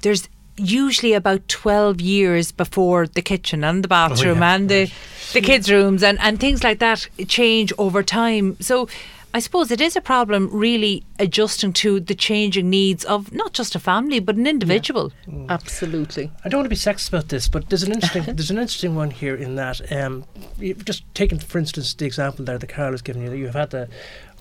[0.01, 4.91] there's usually about 12 years before the kitchen and the oh, bathroom yeah, and the
[5.33, 8.57] the kids rooms and and things like that change over time.
[8.59, 8.87] So
[9.33, 13.75] I suppose it is a problem really adjusting to the changing needs of not just
[13.75, 15.13] a family but an individual.
[15.47, 16.31] Absolutely.
[16.43, 18.95] I don't want to be sexist about this, but there's an interesting there's an interesting
[18.95, 20.25] one here in that um,
[20.57, 23.53] you've just taken for instance the example there that Carol has given you that you've
[23.53, 23.87] had the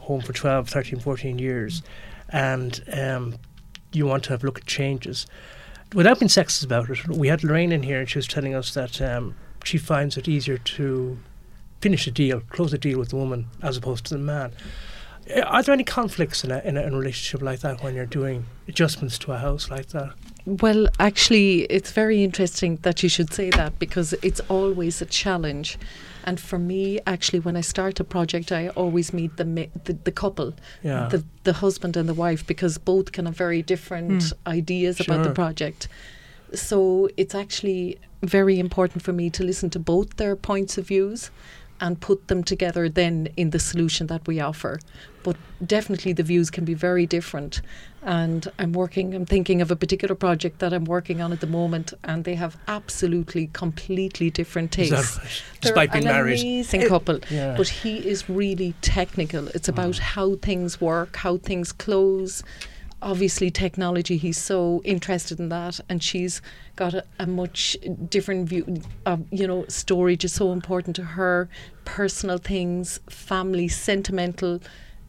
[0.00, 1.82] home for 12, 13, 14 years,
[2.30, 3.36] and um,
[3.92, 5.26] you want to have a look at changes.
[5.94, 8.74] Without being sexist about it, we had Lorraine in here and she was telling us
[8.74, 11.18] that um, she finds it easier to
[11.80, 14.52] finish a deal, close a deal with the woman as opposed to the man.
[15.34, 17.94] Uh, Are there any conflicts in a, in a, in a relationship like that when
[17.94, 20.12] you're doing adjustments to a house like that?
[20.46, 25.78] Well, actually, it's very interesting that you should say that because it's always a challenge.
[26.24, 29.44] And for me, actually, when I start a project, I always meet the
[29.84, 31.08] the, the couple, Yeah.
[31.08, 35.24] the the husband and the wife, because both can have very different ideas about the
[35.24, 35.34] Sure.
[35.34, 35.88] project.
[36.54, 41.30] So it's actually very important for me to listen to both their points of views
[41.80, 44.78] and put them together then in the solution that we offer.
[45.22, 47.60] But definitely the views can be very different.
[48.02, 51.46] And I'm working, I'm thinking of a particular project that I'm working on at the
[51.46, 55.18] moment, and they have absolutely, completely different Is that tastes.
[55.18, 55.26] right?
[55.26, 56.40] They're Despite being an married.
[56.40, 57.56] amazing couple, Yeah.
[57.56, 59.48] but he is really technical.
[59.48, 59.98] It's about mm.
[59.98, 62.42] how things work, how things close.
[63.02, 64.18] Obviously, technology.
[64.18, 66.42] He's so interested in that, and she's
[66.76, 67.76] got a, a much
[68.08, 68.82] different view.
[69.06, 71.48] Of, you know, storage is so important to her.
[71.84, 74.60] Personal things, family, sentimental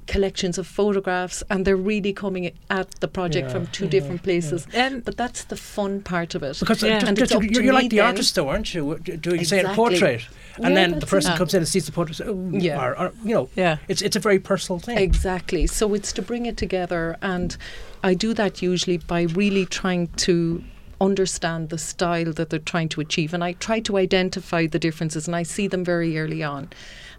[0.08, 4.24] collections of photographs, and they're really coming at the project Yeah, from two yeah, different
[4.24, 4.68] places.
[4.76, 6.60] Um, but that's the fun part of it.
[6.60, 7.06] Because uh, Yeah.
[7.06, 8.96] And just- it's you're, you're like the then- artist, though, aren't you?
[8.96, 10.22] W- Doing saying a portrait,
[10.58, 11.38] and Yeah, then the person it.
[11.38, 12.20] comes in and sees the portrait.
[12.20, 12.84] and "Oh, Yeah.
[12.84, 13.78] or, or, you know, Yeah.
[13.88, 14.98] it's it's a very personal thing.
[14.98, 15.68] Exactly.
[15.68, 17.56] So it's to bring it together, and
[18.04, 20.64] I do that usually by really trying to
[21.00, 25.26] understand the style that they're trying to achieve, and I try to identify the differences,
[25.28, 26.70] and I see them very early on,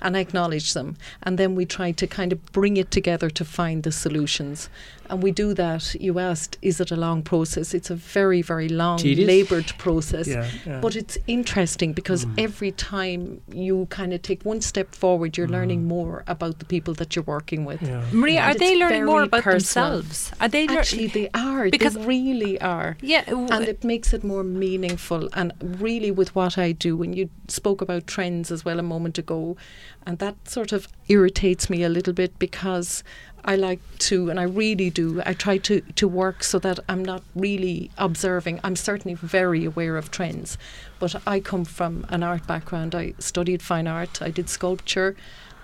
[0.03, 3.83] and acknowledge them, and then we try to kind of bring it together to find
[3.83, 4.69] the solutions,
[5.13, 5.95] and we do that.
[6.01, 7.75] You asked, is it a long process?
[7.75, 9.27] It's a very, very long, Tedious?
[9.27, 10.27] laboured process.
[10.27, 10.81] Yeah, yeah.
[10.81, 12.35] But it's interesting because mm.
[12.39, 15.89] every time you kind of take one step forward, you're learning mm.
[15.89, 17.83] more about the people that you're working with.
[17.83, 18.03] Yeah.
[18.11, 19.99] Maria, And are they it's learning more about personal.
[19.99, 20.33] themselves?
[20.41, 21.69] Are they lear- Actually, they are.
[21.69, 22.97] Because- they really are.
[23.03, 25.29] Yeah, w- And it makes it more meaningful.
[25.35, 29.19] And really, with what I do, when you spoke about trends as well a moment
[29.19, 29.59] ago,
[30.07, 33.05] and that sort of irritates me a little bit because
[33.45, 37.05] I like to, and I really do, I try to, to work so that I'm
[37.05, 38.61] not really observing.
[38.63, 40.57] I'm certainly very aware of trends,
[41.01, 42.95] but I come from an art background.
[42.95, 45.17] I studied fine art, I did sculpture.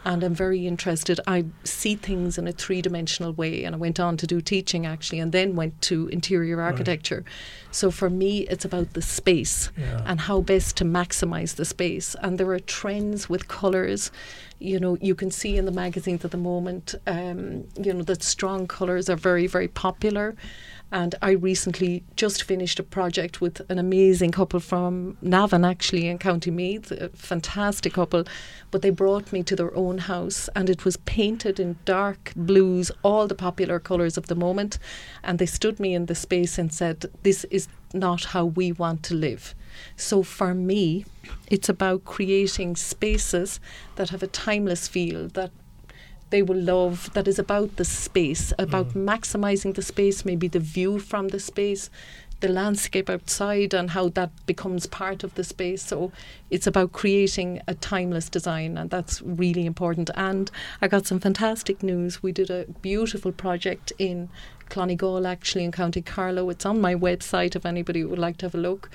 [0.04, 1.20] And I'm very interested.
[1.26, 4.86] I see things in a three dimensional way, and I went on to do teaching
[4.86, 7.24] actually, and then went to interior architecture.
[7.70, 10.02] So for me, it's about the space Yeah.
[10.06, 12.16] and how best to maximize the space.
[12.22, 14.10] And there are trends with colors.
[14.60, 18.22] You know, you can see in the magazines at the moment, um, you know, that
[18.22, 20.34] strong colors are very, very popular.
[20.90, 26.18] And I recently just finished a project with an amazing couple from Navan, actually, in
[26.18, 28.24] County Meath, a fantastic couple.
[28.70, 32.90] But they brought me to their own house and it was painted in dark blues,
[33.02, 34.78] all the popular colours of the moment.
[35.22, 39.02] And they stood me in the space and said, This is not how we want
[39.04, 39.54] to live.
[39.96, 41.04] So for me,
[41.48, 43.60] it's about creating spaces
[43.96, 45.50] that have a timeless feel, that
[46.30, 49.04] they will love that is about the space, about mm.
[49.04, 51.90] maximizing the space, maybe the view from the space,
[52.40, 55.82] the landscape outside, and how that becomes part of the space.
[55.82, 56.12] So
[56.50, 60.10] it's about creating a timeless design, and that's really important.
[60.14, 62.22] And I got some fantastic news.
[62.22, 64.28] We did a beautiful project in
[64.70, 66.50] Clonegal, actually, in County Carlow.
[66.50, 68.90] It's on my website if anybody would like to have a look.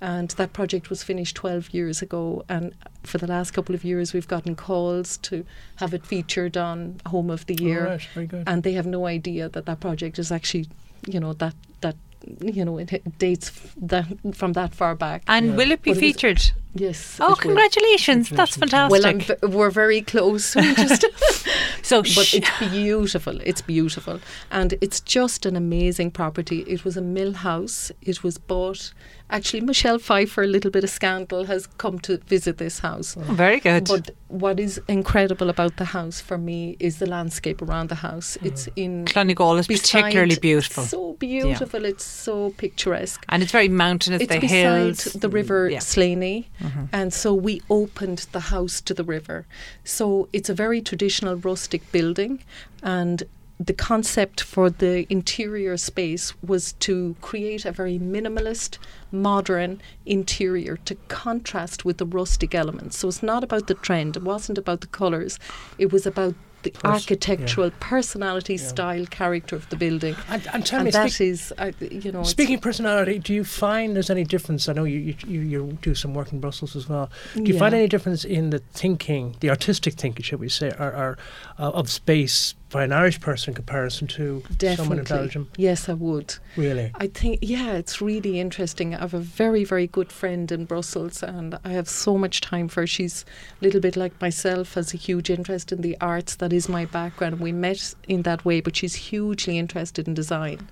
[0.00, 2.44] And that project was finished 12 years ago.
[2.48, 5.44] And for the last couple of years, we've gotten calls to
[5.76, 7.84] have it featured on Home of the Year.
[7.86, 8.44] Right, very good.
[8.46, 10.68] And they have no idea that that project is actually,
[11.06, 11.96] you know, that, that
[12.40, 13.50] you know, it h- dates
[13.80, 15.22] that, from that far back.
[15.26, 15.56] And Yeah.
[15.56, 16.42] will it be But it was- featured?
[16.74, 17.16] yes.
[17.20, 17.36] Oh, it will.
[17.36, 18.28] congratulations!
[18.30, 18.90] That's fantastic.
[18.92, 20.54] Well, I'm v- we're very close.
[20.62, 21.04] We just
[21.82, 23.40] so, but sh- it's beautiful.
[23.44, 26.64] It's beautiful, and it's just an amazing property.
[26.66, 27.92] It was a mill house.
[28.02, 28.92] It was bought.
[29.30, 33.14] Actually, Michelle Pfeiffer, a little bit of scandal, has come to visit this house.
[33.16, 33.84] Oh, very good.
[33.86, 38.36] But what is incredible about the house for me is the landscape around the house.
[38.40, 38.46] Hmm.
[38.46, 41.84] It's in Clonegal is particularly beautiful, So beautiful.
[41.84, 43.24] It's so picturesque.
[43.28, 44.22] and it's very mountainous.
[44.22, 45.80] It's the beside hills, the river Yeah.
[45.80, 46.84] Slaney, mm-hmm.
[46.92, 49.46] and so we opened the house to the river.
[49.84, 52.42] So it's a very traditional rustic building,
[52.82, 53.24] and
[53.60, 58.78] the concept for the interior space was to create a very minimalist,
[59.10, 62.98] modern interior to contrast with the rustic elements.
[62.98, 64.16] So it's not about the trend.
[64.16, 65.38] It wasn't about the colours.
[65.76, 66.90] It was about the Pers- yeah.
[66.90, 70.14] architectural personality, style, character of the building.
[70.28, 73.34] And, and tell and me, that speak- is, uh, you know, Speaking of personality, do
[73.34, 74.68] you find there's any difference?
[74.68, 77.10] I know you, you, you, do some work in Brussels as well.
[77.34, 80.92] Do you find any difference in the thinking, the artistic thinking, should we say, or,
[80.92, 81.18] or
[81.58, 84.42] uh, of space by an Irish person in comparison to
[84.76, 85.50] someone in Belgium?
[85.56, 86.34] Yes, I would.
[86.56, 86.90] Really?
[86.94, 88.94] I think, yeah, it's really interesting.
[88.94, 92.68] I have a very, very good friend in Brussels, and I have so much time
[92.68, 92.86] for her.
[92.86, 93.24] She's
[93.60, 96.36] a little bit like myself, has a huge interest in the arts.
[96.36, 97.40] That is my background.
[97.40, 100.68] We met in that way, but she's hugely interested in design.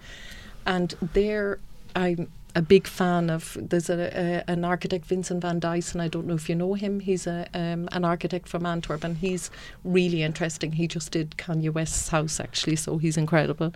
[0.67, 1.59] And there,
[1.97, 3.57] I'm a big fan of.
[3.61, 6.01] There's a, a an architect, Vincent van Duysen.
[6.01, 7.01] I don't know if you know him.
[7.01, 9.51] He's a um, an architect from Antwerp, and he's
[9.83, 10.73] really interesting.
[10.73, 13.73] He just did Kanye West's house actually, so he's incredible.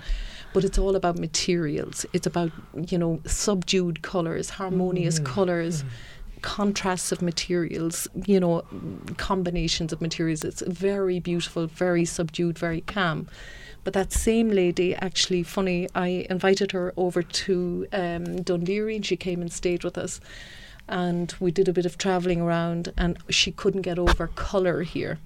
[0.52, 2.04] But it's all about materials.
[2.12, 5.84] It's about you know subdued colours, harmonious colours.
[6.42, 8.62] Contrasts of materials, you know,
[9.18, 10.42] combinations of materials.
[10.42, 13.28] It's very beautiful, very subdued, very calm.
[13.84, 19.06] But that same lady, actually, funny, I invited her over to um, Dún Laoghaire and
[19.06, 20.20] she came and stayed with us.
[20.88, 25.18] And we did a bit of travelling around, and she couldn't get over colour here.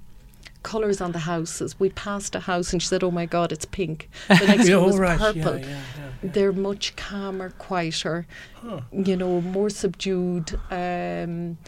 [0.62, 1.78] Colours on the houses.
[1.80, 4.08] We passed a house and she said, Oh my God, it's pink.
[4.28, 5.58] The next Yeah, one was right, purple.
[5.58, 5.80] yeah, yeah,
[6.22, 6.30] yeah.
[6.32, 8.26] They're much calmer, quieter,
[8.62, 8.80] huh.
[8.92, 11.58] you know, more subdued, um,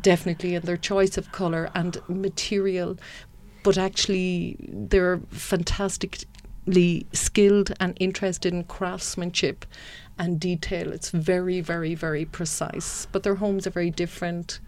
[0.00, 2.96] definitely in their choice of colour and material.
[3.66, 9.66] But actually, they're fantastically skilled and interested in craftsmanship
[10.16, 10.92] and detail.
[10.92, 13.08] It's very, very, very precise.
[13.10, 14.60] But their homes are very different.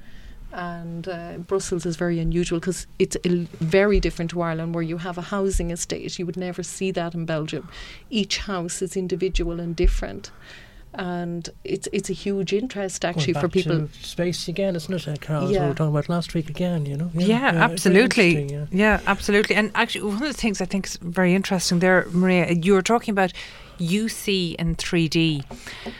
[0.50, 3.16] And uh, Brussels is very unusual because it's
[3.60, 6.18] very different to Ireland, where you have a housing estate.
[6.18, 7.68] You would never see that in Belgium.
[8.10, 10.32] Each house is individual and different,
[10.98, 13.88] and it's it's a huge interest Going actually for back people.
[13.88, 15.44] to space again, isn't it, uh, Carol?
[15.44, 17.10] As we were talking about last week again, you know?
[17.14, 18.52] Yeah, it's very absolutely.
[18.52, 18.66] yeah.
[18.70, 19.00] Yeah.
[19.06, 19.54] absolutely.
[19.54, 22.82] And actually, one of the things I think is very interesting there, Maria, you were
[22.82, 23.32] talking about
[23.78, 25.44] UC in 3D.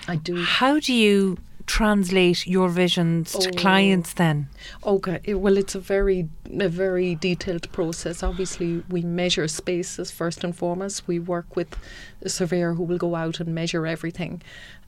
[0.08, 0.42] I do.
[0.42, 3.52] How do you translate your visions to Oh.
[3.52, 4.48] clients then?
[4.84, 6.26] Okay, it- well, it's a very,
[6.58, 8.22] a very detailed process.
[8.22, 11.06] Obviously, we measure spaces first and foremost.
[11.06, 11.76] We work with
[12.22, 14.40] a surveyor who will go out and measure everything,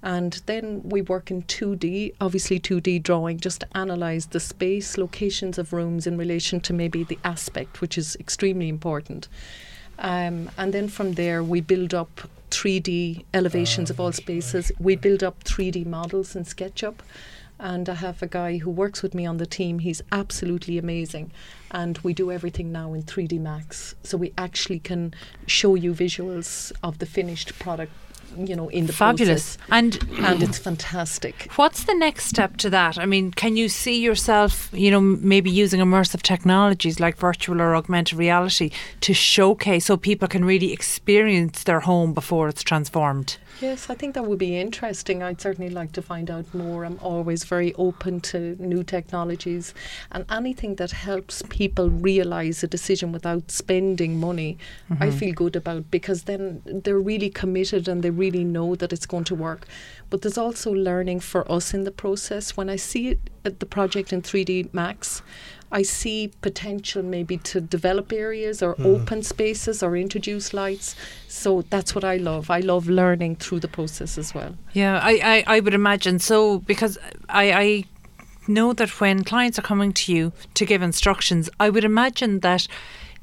[0.02, 2.14] and then we work in two D.
[2.20, 6.72] Obviously, two D drawing just to analyze the space, locations of rooms in relation to
[6.72, 9.28] maybe the aspect, which is extremely important.
[10.00, 14.72] Um, and then from there, we build up 3D elevations of all spaces.
[14.80, 16.96] We build up 3D models in SketchUp.
[17.58, 19.80] And I have a guy who works with me on the team.
[19.80, 21.30] He's absolutely amazing.
[21.70, 23.94] And we do everything now in 3D Max.
[24.02, 25.12] So we actually can
[25.46, 27.92] show you visuals of the finished product,
[28.36, 29.56] you know, in the Fabulous.
[29.56, 29.68] process.
[29.70, 31.50] And And it's fantastic.
[31.56, 32.98] What's the next step to that?
[32.98, 37.74] I mean, can you see yourself, you know, maybe using immersive technologies like virtual or
[37.74, 43.36] augmented reality to showcase so people can really experience their home before it's transformed?
[43.60, 45.22] Yes, I think that would be interesting.
[45.22, 46.86] I'd certainly like to find out more.
[46.86, 49.74] I'm always very open to new technologies
[50.12, 54.56] and anything that helps people realize a decision without spending money.
[54.88, 55.18] I mm-hmm.
[55.18, 59.24] feel good about because then they're really committed and they really know that it's going
[59.24, 59.66] to work.
[60.10, 62.56] But there's also learning for us in the process.
[62.56, 65.22] When I see it at the project in 3D Max,
[65.72, 68.86] I see potential maybe to develop areas or hmm.
[68.86, 70.96] open spaces or introduce lights.
[71.28, 72.50] So that's what I love.
[72.50, 74.56] I love learning through the process as well.
[74.72, 77.84] Yeah, I, I, I would imagine so because I, I
[78.48, 82.66] know that when clients are coming to you to give instructions, I would imagine that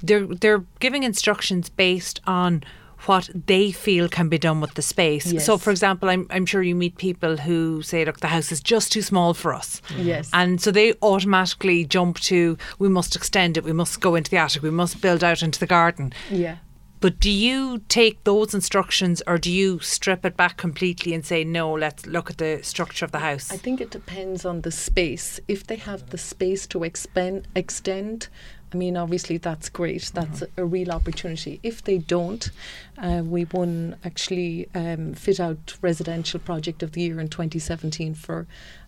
[0.02, 2.64] they're they're giving instructions based on
[3.06, 5.44] what they feel can be done with the space.
[5.44, 8.62] So, for example, I'm I'm sure you meet people who say, "Look, the house is
[8.62, 10.04] just too small for us." Mm-hmm.
[10.04, 10.30] Yes.
[10.34, 14.38] And so they automatically jump to, we must extend it, we must go into the
[14.38, 16.14] attic, we must build out into the garden.
[16.32, 16.58] Yeah.
[17.00, 21.44] But do you take those instructions or do you strip it back completely and say,
[21.44, 23.52] no, let's look at the structure of the house?
[23.52, 25.40] I think it depends on the space.
[25.48, 28.30] If they have the space to expand, extend,
[28.74, 30.12] I mean, obviously that's great.
[30.14, 31.60] That's a, a real opportunity.
[31.64, 32.50] If they don't,
[32.98, 38.46] uh, we won actually um, fit out residential project of the year in 2017 for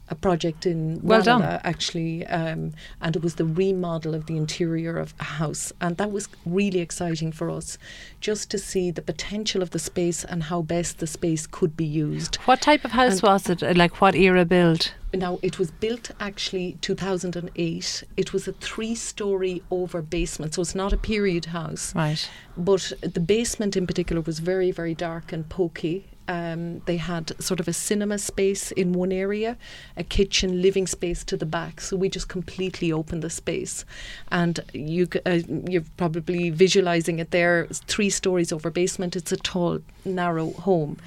[0.10, 1.41] a project in Well done.
[1.63, 6.12] Actually, um, and it was the remodel of the interior of a house, and that
[6.12, 7.78] was really exciting for us,
[8.19, 11.86] just to see the potential of the space and how best the space could be
[11.86, 12.36] used.
[12.45, 13.63] what type of house And- was it?
[13.63, 14.91] Uh, Like what era build?
[15.13, 18.04] Now, it was built actually 2008.
[18.17, 21.93] It was a three story over basement, so it's not a period house.
[21.95, 22.30] Right.
[22.58, 26.06] But the basement in particular was very, very dark and pokey.
[26.29, 29.57] Um, they had sort of a cinema space in one area,
[29.97, 31.81] a kitchen, living space to the back.
[31.81, 33.83] So we just completely opened the space,
[34.31, 37.61] and you uh, you're probably visualizing it there.
[37.61, 39.15] It's three stories over basement.
[39.15, 40.97] It's a tall, narrow home.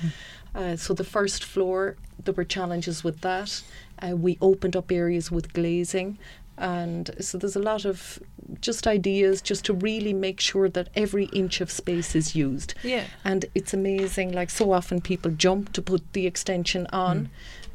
[0.55, 3.63] Uh, so the first floor, there were challenges with that.
[4.03, 6.19] Uh, we opened up areas with glazing.
[6.59, 8.19] And so there's a lot of
[8.61, 12.75] just ideas just to really make sure that every inch of space is used.
[12.83, 13.05] Yeah.
[13.25, 17.31] And it's amazing, like so often people jump to put the extension on.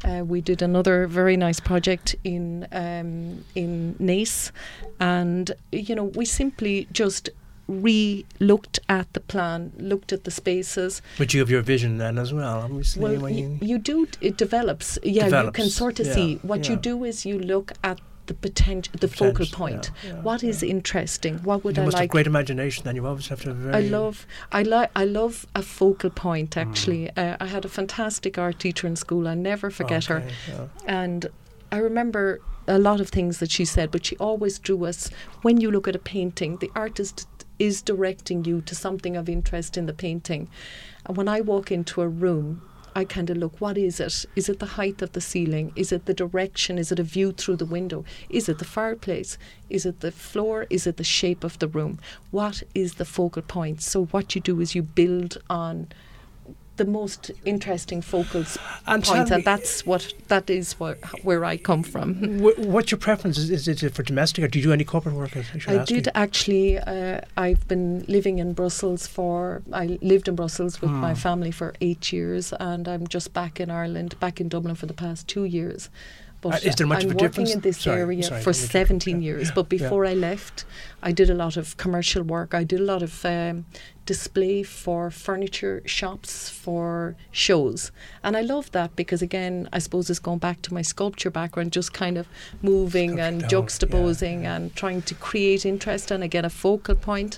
[0.05, 4.51] Uh, we did another very nice project in um, in Naas,
[4.99, 7.31] and you know we simply just
[7.67, 12.33] re-looked at the plan, looked at the spaces, But you have your vision then as
[12.33, 13.01] well, obviously.
[13.01, 14.07] well, when you, you, you do.
[14.21, 14.97] It develops.
[15.03, 16.35] Yeah, you can sort of yeah, see.
[16.43, 19.91] What you do is you look at the potential, the focal point.
[20.03, 21.39] yeah, yeah, What is interesting?
[21.39, 22.11] What would you I must have like?
[22.11, 22.95] great imagination then.
[22.95, 23.75] You always have to have very.
[23.75, 26.51] I love, I like, I love a focal point.
[26.51, 26.61] Mm.
[26.61, 29.27] Actually, uh, I had a fantastic art teacher in school.
[29.27, 30.67] I never forget her, Okay, yeah.
[30.85, 31.25] and
[31.71, 33.91] I remember a lot of things that she said.
[33.91, 35.09] But she always drew us.
[35.41, 37.27] When you look at a painting, the artist
[37.59, 40.47] is directing you to something of interest in the painting,
[41.05, 42.61] and when I walk into a room.
[42.97, 44.25] I kind of look, what is it?
[44.35, 45.71] Is it the height of the ceiling?
[45.75, 46.79] Is it the direction?
[46.79, 48.03] Is it a view through the window?
[48.27, 49.37] Is it the fireplace?
[49.69, 50.65] Is it the floor?
[50.71, 51.99] Is it the shape of the room?
[52.31, 53.83] What is the focal point?
[53.83, 55.89] So, what you do is you build on
[56.77, 58.43] the most interesting focal
[58.87, 62.39] And points, and that's what that is where, where I come from.
[62.39, 63.37] Wh- What's your preference?
[63.37, 65.35] Is, is it for domestic or do you do any corporate work?
[65.35, 66.11] I I did you.
[66.15, 66.77] actually.
[66.79, 69.61] Uh, I've been living in Brussels for.
[69.73, 73.69] I lived in Brussels with my family for eight years, and I'm just back in
[73.69, 75.89] Ireland, back in Dublin for the past two years.
[76.39, 77.53] But Uh, is there much I'm of a working difference?
[77.55, 78.71] in this Sorry, area sorry, for let me interrupt.
[78.71, 79.47] 17 Yeah, years.
[79.47, 79.77] yeah, But yeah.
[79.79, 80.65] before I left,
[81.01, 82.53] I did a lot of commercial work.
[82.53, 83.65] I did a lot of um,
[84.07, 87.91] display for furniture shops for shows,
[88.23, 91.73] and I love that because again, I suppose it's going back to my sculpture background,
[91.73, 92.27] just kind of
[92.63, 94.55] moving and down, juxtaposing yeah, yeah.
[94.55, 97.37] and trying to create interest and again a focal point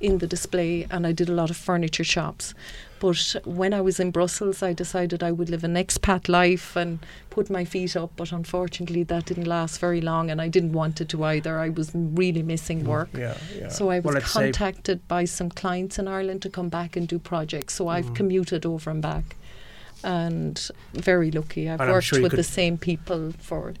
[0.00, 0.86] in the display.
[0.90, 2.52] And I did a lot of furniture shops.
[3.00, 6.98] But when I was in Brussels, I decided I would live an expat life and
[7.30, 8.10] put my feet up.
[8.16, 11.58] But unfortunately, that didn't last very long, and I didn't want it to either.
[11.58, 13.10] I was really missing work.
[13.16, 13.68] Yeah, yeah.
[13.68, 17.18] So I was Well, contacted by some clients in Ireland to come back and do
[17.18, 17.74] projects.
[17.74, 17.92] So Mm.
[17.94, 19.36] I've commuted over and back,
[20.02, 21.68] and very lucky.
[21.70, 23.74] I've And worked sure with the same people for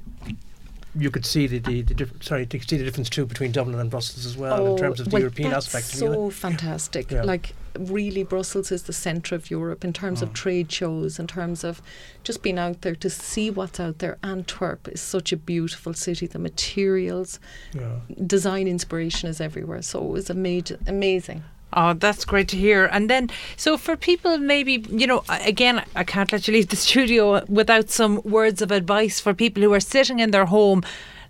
[0.98, 3.78] you could see the, the, the diff- sorry, to see the difference too between Dublin
[3.78, 5.86] and Brussels as well Oh, in terms of the well, European that's aspect.
[5.86, 6.32] So it.
[6.32, 7.10] fantastic!
[7.10, 7.22] Yeah.
[7.22, 10.22] Like really, Brussels is the centre of Europe in terms Mm.
[10.24, 11.80] of trade shows, in terms of
[12.24, 14.18] just being out there to see what's out there.
[14.24, 16.26] Antwerp is such a beautiful city.
[16.26, 17.38] The materials,
[17.74, 18.00] Yeah.
[18.26, 19.82] design inspiration is everywhere.
[19.82, 20.78] So it was amazing.
[20.86, 21.44] Amazing.
[21.72, 22.86] Oh, that's great to hear.
[22.86, 26.76] And then, so for people, maybe, you know, again, I can't let you leave the
[26.88, 30.82] studio without some words of advice for people who are sitting in their home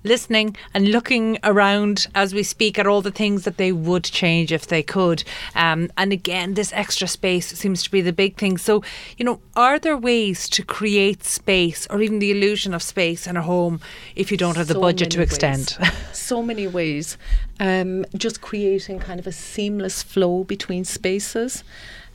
[0.05, 4.53] listening and looking around as we speak at all the things that they would change
[4.53, 5.25] if they could.
[5.55, 8.59] Um, and again, this extra space seems to be the big thing.
[8.59, 8.83] So,
[9.17, 13.37] you know, are there ways to create space or even the illusion of space in
[13.37, 13.81] a home
[14.15, 15.77] if you don't have the budget to extend?
[15.81, 15.93] ways.
[16.13, 17.19] so many ways.
[17.61, 21.65] Um, just creating kind of a seamless flow between spaces.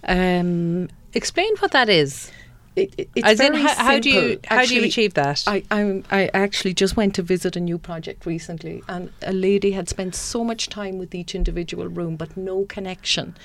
[0.07, 2.31] Um, Explain what that is.
[2.75, 4.47] It, it- it's As in, very how, how do you simple.
[4.57, 5.43] how do you achieve that?
[5.47, 9.71] I, I I actually just went to visit a new project recently, and a lady
[9.71, 13.35] had spent so much time with each individual room, but no connection.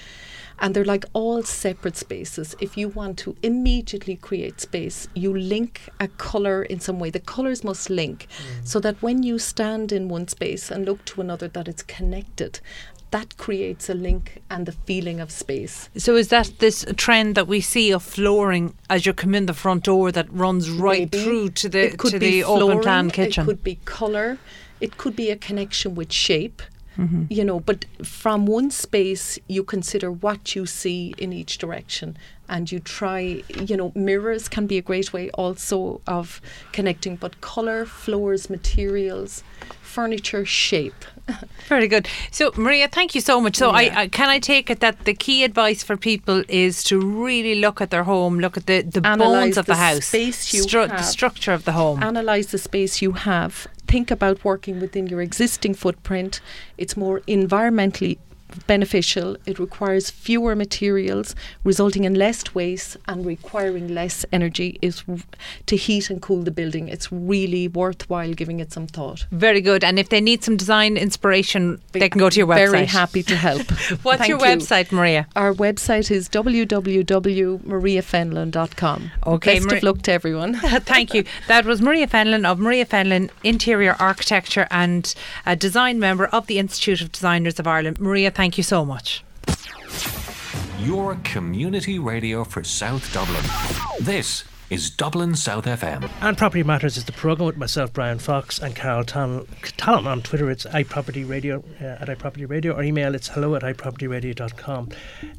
[0.60, 2.56] And they're like all separate spaces.
[2.58, 7.10] If you want to immediately create space, you link a colour in some way.
[7.10, 8.66] The colours must link mm.
[8.66, 12.58] so that when you stand in one space and look to another, that it's connected.
[13.10, 15.88] That creates a link and the feeling of space.
[15.96, 19.54] So is that this trend that we see of flooring as you come in the
[19.54, 21.24] front door that runs right Maybe.
[21.24, 23.44] through to the It could to be the open plan kitchen?
[23.44, 24.38] It could be colour.
[24.80, 26.60] It could be a connection with shape.
[26.98, 27.24] Mm-hmm.
[27.30, 32.70] You know, but from one space, you consider what you see in each direction, and
[32.72, 33.44] you try.
[33.56, 36.40] You know, mirrors can be a great way also of
[36.72, 39.44] connecting, but colour, floors, materials,
[39.80, 41.04] furniture, shape.
[41.68, 42.08] Very good.
[42.30, 43.56] So Maria, thank you so much.
[43.56, 43.76] So Yeah.
[43.96, 47.56] I, I can I take it that the key advice for people is to really
[47.56, 50.64] look at their home, look at the, the bones of the, the house, space you
[50.64, 51.04] the have.
[51.04, 52.02] structure of the home.
[52.02, 53.66] Analyze the space you have.
[53.86, 56.40] Think about working within your existing footprint.
[56.76, 58.18] It's more environmentally
[58.66, 59.36] beneficial.
[59.46, 61.34] It requires fewer materials,
[61.64, 65.22] resulting in less waste and requiring less energy is w-
[65.66, 66.88] to heat and cool the building.
[66.88, 69.26] It's really worthwhile giving it some thought.
[69.30, 69.84] Very good.
[69.84, 72.70] And if they need some design inspiration, they can go to your website.
[72.70, 73.70] Very happy to help.
[74.02, 74.44] What's Thank your you.
[74.44, 75.26] website, Maria?
[75.36, 79.10] Our website is www.mariafenlon.com.
[79.26, 80.54] Okay, Best Mari- of luck to everyone.
[80.54, 81.24] Thank you.
[81.48, 85.14] That was Maria Fenlon of Maria Fenlon Interior Architecture and
[85.46, 87.98] a design member of the Institute of Designers of Ireland.
[88.00, 89.24] Maria, thank you so much.
[90.78, 93.44] Your community radio for South Dublin.
[94.00, 96.08] This is Dublin South FM.
[96.20, 100.22] And Property Matters is the programme with myself, Brian Fox, and Carol Tal- Talon on
[100.22, 100.48] Twitter.
[100.52, 104.90] It's iPropertyRadio uh, at iPropertyRadio or email it's hello at iPropertyRadio.com.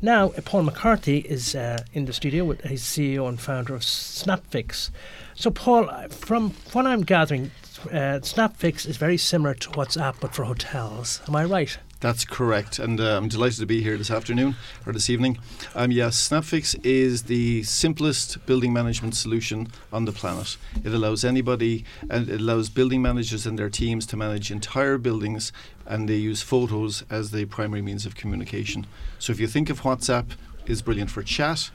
[0.02, 3.82] Now, uh, Paul McCarthy is uh, in the studio with his CEO and founder of
[3.82, 4.89] Snapfix.
[5.36, 7.52] So, Paul, uh, from what I'm gathering,
[7.86, 11.22] uh, Snapfix is very similar to WhatsApp but for hotels.
[11.30, 11.78] Am I right?
[12.02, 15.38] That's correct, and uh, I'm delighted to be here this afternoon or this evening.
[15.76, 20.56] Um, yes, Snapfix is the simplest building management solution on the planet.
[20.82, 25.52] It allows anybody, and it allows building managers and their teams to manage entire buildings,
[25.86, 28.88] and they use photos as the primary means of communication.
[29.18, 30.38] So if you think of WhatsApp
[30.68, 31.70] is brilliant for chat,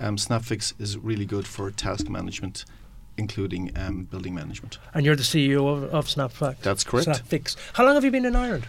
[0.00, 2.64] um, Snapfix is really good for task management,
[3.16, 4.78] including um, building management.
[4.92, 6.58] And you're the CEO of, of Snapfix.
[6.58, 7.08] That's correct.
[7.08, 7.54] Snapfix.
[7.74, 8.66] How long have you been in Ireland?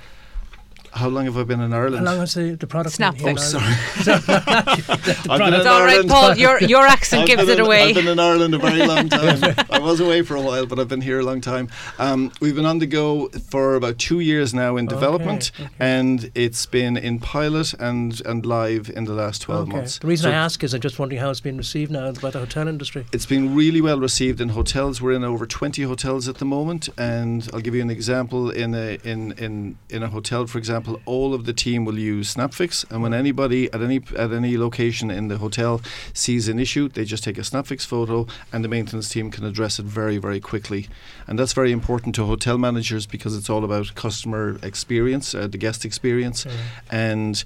[0.95, 2.07] How long have I been in Ireland?
[2.07, 3.17] How long has the, the product Snapfix.
[3.17, 3.75] been here Oh, sorry.
[4.05, 6.35] The I've been in It's all right, Paul.
[6.37, 7.89] Your your accent I've gives it in- away.
[7.89, 9.39] I've been in Ireland a very long time.
[9.69, 11.67] I was away for a while, but I've been here a long time.
[11.99, 15.69] Um, we've been on the go for about two years now in development, okay.
[15.79, 19.71] and it's been in pilot and, and live in the last 12 Okay.
[19.77, 19.99] months.
[19.99, 22.29] The reason So I ask is I'm just wondering how it's been received now by
[22.31, 23.05] the hotel industry.
[23.11, 25.01] it's been really well received in hotels.
[25.01, 28.49] We're in over 20 hotels at the moment, and I'll give you an example.
[28.49, 32.36] In a in in in a hotel, for example, all of the team will use
[32.36, 35.81] Snapfix, and when anybody at any at any location in the hotel
[36.13, 39.79] sees an issue, they just take a Snapfix photo, and the maintenance team can address
[39.79, 40.88] it very very quickly.
[41.27, 45.57] And that's very important to hotel managers because it's all about customer experience, uh, the
[45.57, 46.45] guest experience,
[46.91, 47.43] and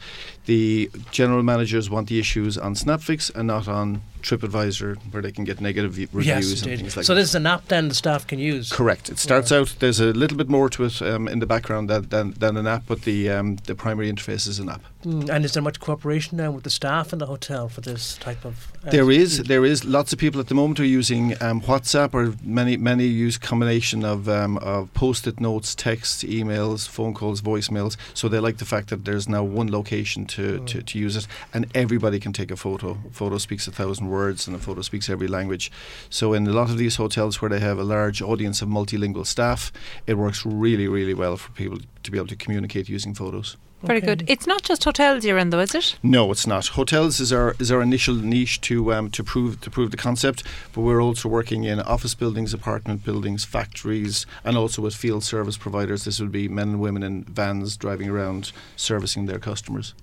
[0.50, 5.44] the general managers want the issues on Snapfix and not on TripAdvisor, where they can
[5.44, 7.22] get negative reviews yes, and things like so that.
[7.22, 8.74] this is an app then the staff can use.
[8.74, 9.10] Correct.
[9.10, 9.76] It starts out.
[9.78, 12.66] There's a little bit more to it um, in the background than, than, than an
[12.66, 14.82] app, but the um, the primary interface is an app.
[15.06, 18.18] Mm, and is there much cooperation now with the staff in the hotel for this
[18.18, 18.70] type of?
[18.86, 19.86] Uh, There is, there is.
[19.86, 24.04] Lots of people at the moment are using um, WhatsApp, or many, many use combination
[24.04, 27.96] of um, of post-it notes, texts, emails, phone calls, voicemails.
[28.14, 31.28] So they like the fact that there's now one location to, to, to use it,
[31.54, 32.98] and everybody can take a photo.
[33.08, 35.72] A photo speaks a thousand words, and a photo speaks every language.
[36.10, 39.26] So in a lot of these hotels where they have a large audience of multilingual
[39.26, 39.72] staff,
[40.08, 43.58] it works really, really well for people to be able to communicate using photos.
[43.82, 44.08] Very Okay.
[44.08, 44.24] good.
[44.28, 45.96] It's not just hotels you're in, though, is it?
[46.04, 46.68] No, it's not.
[46.68, 50.44] Hotels is our is our initial niche to um, to prove to prove the concept,
[50.74, 55.58] but we're also working in office buildings, apartment buildings, factories, and also with field service
[55.58, 56.04] providers.
[56.04, 59.94] This would be men and women in vans driving around servicing their customers.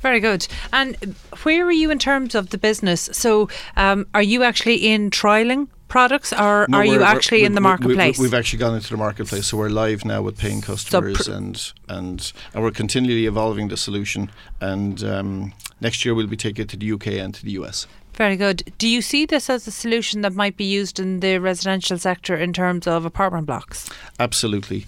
[0.00, 0.48] Very good.
[0.72, 0.96] And
[1.44, 3.08] where are you in terms of the business?
[3.12, 7.60] So, um, are you actually in trialing products, or No, are you actually in the
[7.60, 8.18] marketplace?
[8.18, 11.72] We, have actually gone into the marketplace, so we're live now with paying customers, and
[11.88, 14.30] and and we're continually evolving the solution.
[14.60, 17.86] And um, next year we'll be taking it to the UK and to the US.
[18.14, 18.72] Very good.
[18.78, 22.36] Do you see this as a solution that might be used in the residential sector
[22.36, 23.88] in terms of apartment blocks?
[24.18, 24.86] Absolutely.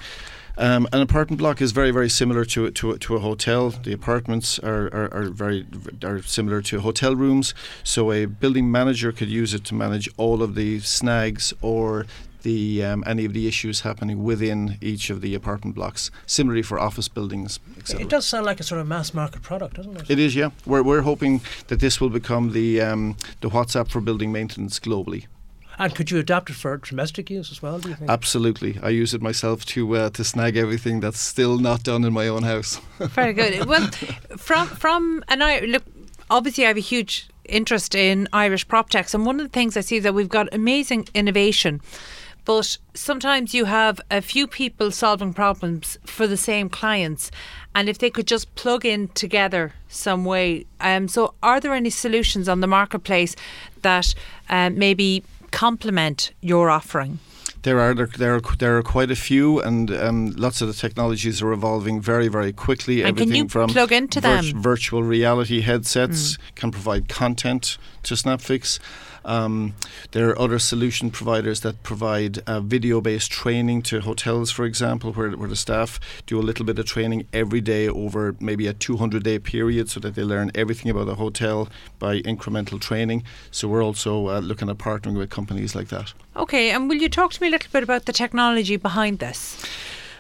[0.61, 3.71] Um, an apartment block is very, very similar to a- to a, to a hotel.
[3.71, 5.67] The apartments are, are, are very
[6.05, 7.55] are similar to hotel rooms.
[7.83, 12.05] So a building manager could use it to manage all of the snags or
[12.43, 16.11] the um, any of the issues happening within each of the apartment blocks.
[16.27, 18.05] Similarly for office buildings, etc.
[18.05, 20.11] It does sound like a sort of mass market product, doesn't it?
[20.11, 20.51] It is, yeah.
[20.67, 25.25] We're, we're hoping that this will become the um, the WhatsApp for building maintenance globally.
[25.81, 27.79] And could you adapt it for domestic use as well?
[27.79, 28.11] Do you think?
[28.11, 32.13] Absolutely, I use it myself to uh, to snag everything that's still not done in
[32.13, 32.79] my own house.
[32.99, 33.65] Very good.
[33.65, 33.89] Well,
[34.37, 35.83] from from and I look.
[36.29, 39.75] Obviously, I have a huge interest in Irish prop techs, and one of the things
[39.75, 41.81] I see is that we've got amazing innovation.
[42.45, 47.31] But sometimes you have a few people solving problems for the same clients,
[47.75, 50.67] and if they could just plug in together some way.
[50.79, 53.35] Um, so, are there any solutions on the marketplace
[53.81, 54.15] that
[54.51, 57.19] um, maybe complement your offering?
[57.63, 60.75] There are there, there are there are quite a few, and um, lots of the
[60.75, 63.03] technologies are evolving very very quickly.
[63.03, 64.63] And can Everything you from plug into virt- them?
[64.63, 66.39] virtual reality headsets Mm.
[66.55, 68.79] can provide content to SnapFix.
[69.23, 69.75] Um,
[70.13, 75.31] there are other solution providers that provide uh, video-based training to hotels, for example, where,
[75.33, 79.39] where the staff do a little bit of training every day over maybe a 200-day
[79.41, 83.23] period, so that they learn everything about the hotel by incremental training.
[83.51, 86.15] So we're also uh, looking at partnering with companies like that.
[86.35, 89.57] Okay, and will you talk to me a little bit about the technology behind this?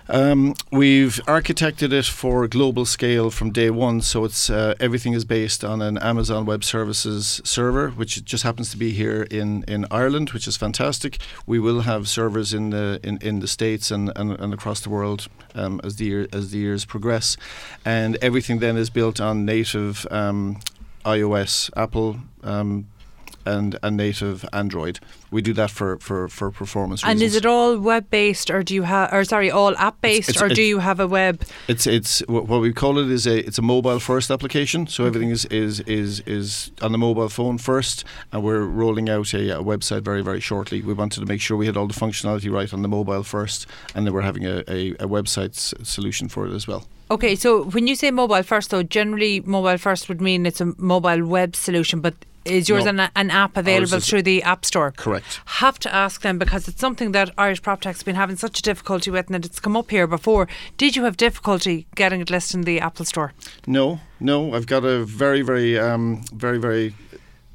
[0.09, 5.24] Um, we've architected it for global scale from day one, so it's uh, everything is
[5.24, 9.87] based on an Amazon Web Services server, which just happens to be here in, in
[9.89, 11.18] Ireland, which is fantastic.
[11.47, 14.91] We will have servers in the in, in the states and, and, and across the
[14.91, 17.37] world um, as the year, as the years progress,
[17.85, 20.59] and everything then is built on native um,
[21.05, 22.18] iOS, Apple.
[22.43, 22.89] Um,
[23.51, 25.01] and, and native Android.
[25.30, 27.11] We do that for, for, for performance reasons.
[27.11, 27.36] And reasons.
[27.36, 30.48] is it all web based, or do you have, or sorry, all app based, or
[30.48, 31.42] do you have a web?
[31.68, 34.86] It's it's what we call it is a it's a mobile first application.
[34.86, 39.34] So everything is is is is on the mobile phone first, and we're rolling out
[39.34, 40.82] a, a website very very shortly.
[40.82, 43.66] We wanted to make sure we had all the functionality right on the mobile first,
[43.94, 46.84] and then we're having a, a, a website s- solution for it as well.
[47.11, 50.72] Okay, so when you say mobile first, though, generally mobile first would mean it's a
[50.78, 52.14] mobile web solution, but
[52.45, 52.91] is yours No.
[52.91, 54.93] an, an app available is- through the App Store?
[54.97, 55.41] Correct.
[55.45, 59.11] Have to ask them because it's something that Irish PropTech's been having such a difficulty
[59.11, 60.49] with, and it's come up here before.
[60.76, 63.32] Did you have difficulty getting it listed in the Apple Store?
[63.66, 66.95] No, no, I've got a very very um, very very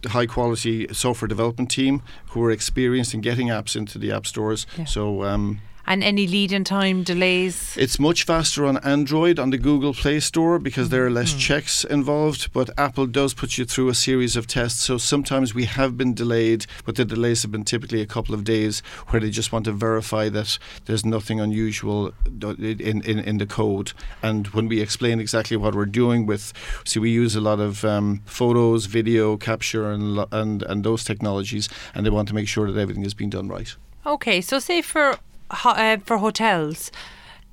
[0.07, 4.67] high quality software development team who are experienced in getting apps into the app stores.
[4.77, 4.85] Yeah.
[4.85, 5.23] So.
[5.23, 7.77] Um, And any lead in time delays?
[7.77, 11.83] It's much faster on Android on the Google Play Store because there are less checks
[11.83, 14.81] involved, but Apple does put you through a series of tests.
[14.81, 18.43] So sometimes we have been delayed, but the delays have been typically a couple of
[18.43, 23.45] days where they just want to verify that there's nothing unusual in, in, in the
[23.45, 23.93] code.
[24.23, 26.51] And when we explain exactly what we're doing with,
[26.83, 31.69] see, we use a lot of um, photos, video capture, and, and, and those technologies,
[31.93, 33.75] and they want to make sure that everything is being done right.
[34.05, 35.17] Okay, so say for
[35.49, 36.91] uh, for hotels,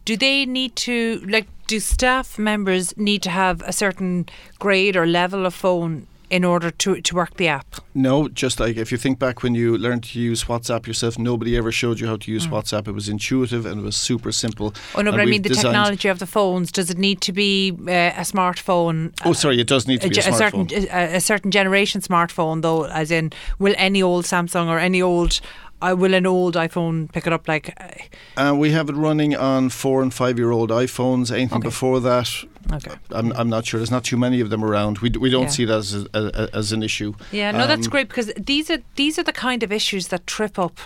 [0.04, 4.26] do they need to like do staff members need to have a certain
[4.58, 7.66] grade or level of phone in order to to work the app?
[7.94, 11.56] No, just like if you think back when you learned to use WhatsApp yourself, nobody
[11.58, 12.88] ever showed you how to use WhatsApp.
[12.88, 14.70] It was intuitive and it was super simple.
[14.70, 14.98] Mm.
[14.98, 16.72] Oh no, And but I mean the technology of the phones.
[16.72, 19.12] Does it need to be uh, a smartphone?
[19.26, 22.00] Oh, sorry, it does need to a, be a, a certain a, a certain generation
[22.00, 25.40] smartphone though as in will any old Samsung or any old
[25.82, 29.34] I will an old iPhone pick it up like uh, Uh, we have it running
[29.36, 31.30] on four and five year old iPhones.
[31.30, 31.68] Anything Okay.
[31.68, 32.28] before that,
[32.72, 32.94] okay.
[33.10, 33.78] I'm, I'm not sure.
[33.80, 34.98] There's not too many of them around.
[34.98, 35.48] We, we don't Yeah.
[35.58, 37.12] see that as a, a, as an issue.
[37.32, 40.26] Yeah, no, that's Um, great because these are these are the kind of issues that
[40.26, 40.78] trip up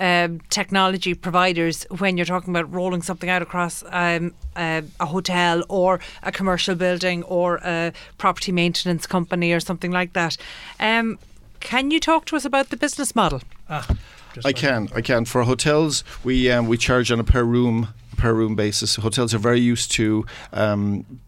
[0.00, 5.62] um, technology providers when you're talking about rolling something out across um, uh, a hotel
[5.68, 10.36] or a commercial building or a property maintenance company or something like that.
[10.80, 11.18] Um,
[11.60, 13.40] can you talk to us about the business model?
[13.68, 13.98] Ah, just
[14.44, 15.24] I can, I can.
[15.24, 18.96] For hotels, we um, we charge on a per room per room basis.
[18.96, 20.26] Hotels are very used to.
[20.52, 21.20] Um,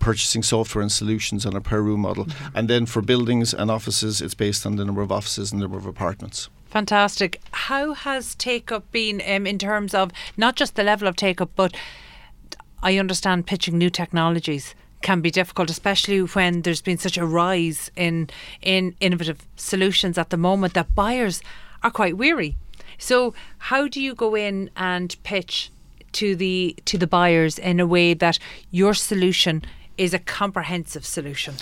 [0.00, 4.22] Purchasing software and solutions on a per room model, and then for buildings and offices,
[4.22, 6.48] it's based on the number of offices and the number of apartments.
[6.70, 7.40] Fantastic.
[7.50, 11.40] How has take up been um, in terms of not just the level of take
[11.40, 11.76] up, but
[12.80, 17.90] I understand pitching new technologies can be difficult, especially when there's been such a rise
[17.96, 18.28] in
[18.62, 21.40] in innovative solutions at the moment that buyers
[21.88, 22.56] are quite weary.
[22.98, 25.70] So, how do you go in and pitch
[26.12, 28.38] to the to the buyers in a way that
[28.70, 29.62] your solution
[29.96, 31.54] is a comprehensive solution?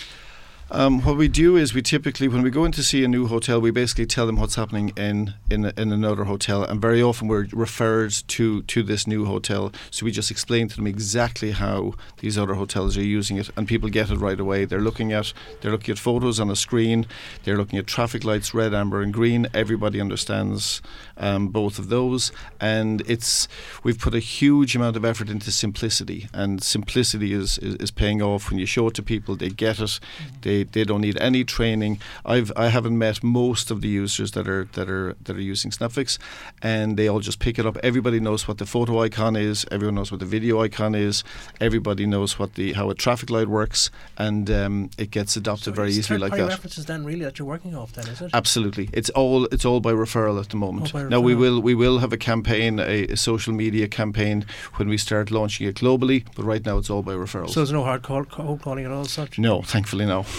[0.69, 3.29] Um, what we do is we typically, when we go in to see a new
[3.29, 7.29] hotel, we basically tell them what's happening in in, in another hotel, and very often
[7.29, 9.73] we're referred to to this new hotel.
[9.93, 13.69] So we just explain to them exactly how these other hotels are using it, and
[13.69, 14.65] people get it right away.
[14.65, 17.07] They're looking at they're looking at photos on a screen.
[17.45, 19.47] They're looking at traffic lights, red, amber, and green.
[19.55, 20.83] Everybody understands
[21.17, 23.47] um, both of those, and it's
[23.85, 28.21] we've put a huge amount of effort into simplicity, and simplicity is, is, is paying
[28.21, 29.37] off when you show it to people.
[29.37, 30.01] They get it.
[30.43, 31.99] They they don't need any training.
[32.25, 35.71] I've I haven't met most of the users that are that are that are using
[35.71, 36.19] Snapfix,
[36.63, 37.77] and they all just pick it up.
[37.83, 39.67] Everybody knows what the photo icon is.
[39.71, 41.25] Everyone knows what the video icon is.
[41.61, 45.73] Everybody knows what the how a traffic light works, and um, it gets adopted So
[45.73, 46.49] very easily like that.
[46.49, 48.31] references then really that you're working off then, is it?
[48.35, 50.93] Absolutely, it's all it's all by referral at the moment.
[51.11, 54.45] now we will we will have a campaign, a, a social media campaign
[54.77, 56.25] when we start launching it globally.
[56.35, 57.51] But right now it's all by referrals.
[57.51, 59.39] So there's no hard call, cold calling at all such?
[59.39, 60.25] no, thankfully no.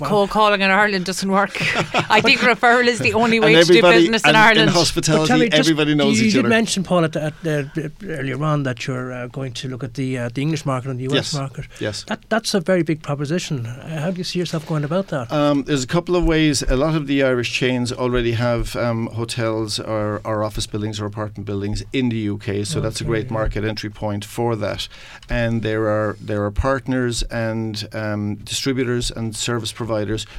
[0.00, 0.08] Wow.
[0.08, 1.50] Cold calling in Ireland doesn't work.
[2.10, 4.68] I think referral is the only way to do business in Ireland.
[4.70, 6.48] in hospitality, me, just- everybody knows you, each you other.
[6.48, 9.84] did mention, Paul, at, the, at the, earlier on that you're uh, going to look
[9.84, 11.34] at the uh, the English market and the US Yes.
[11.34, 11.64] market.
[11.80, 12.04] yes.
[12.04, 13.66] That that's a very big proposition.
[13.66, 15.30] Uh, how do you see yourself going about that?
[15.30, 16.62] Um, there's a couple of ways.
[16.62, 21.06] A lot of the Irish chains already have um, hotels or, or office buildings or
[21.06, 23.32] apartment buildings in the UK, so that's a great yeah.
[23.34, 24.88] market entry point for that.
[25.28, 29.89] And there are there are partners and um, distributors and service providers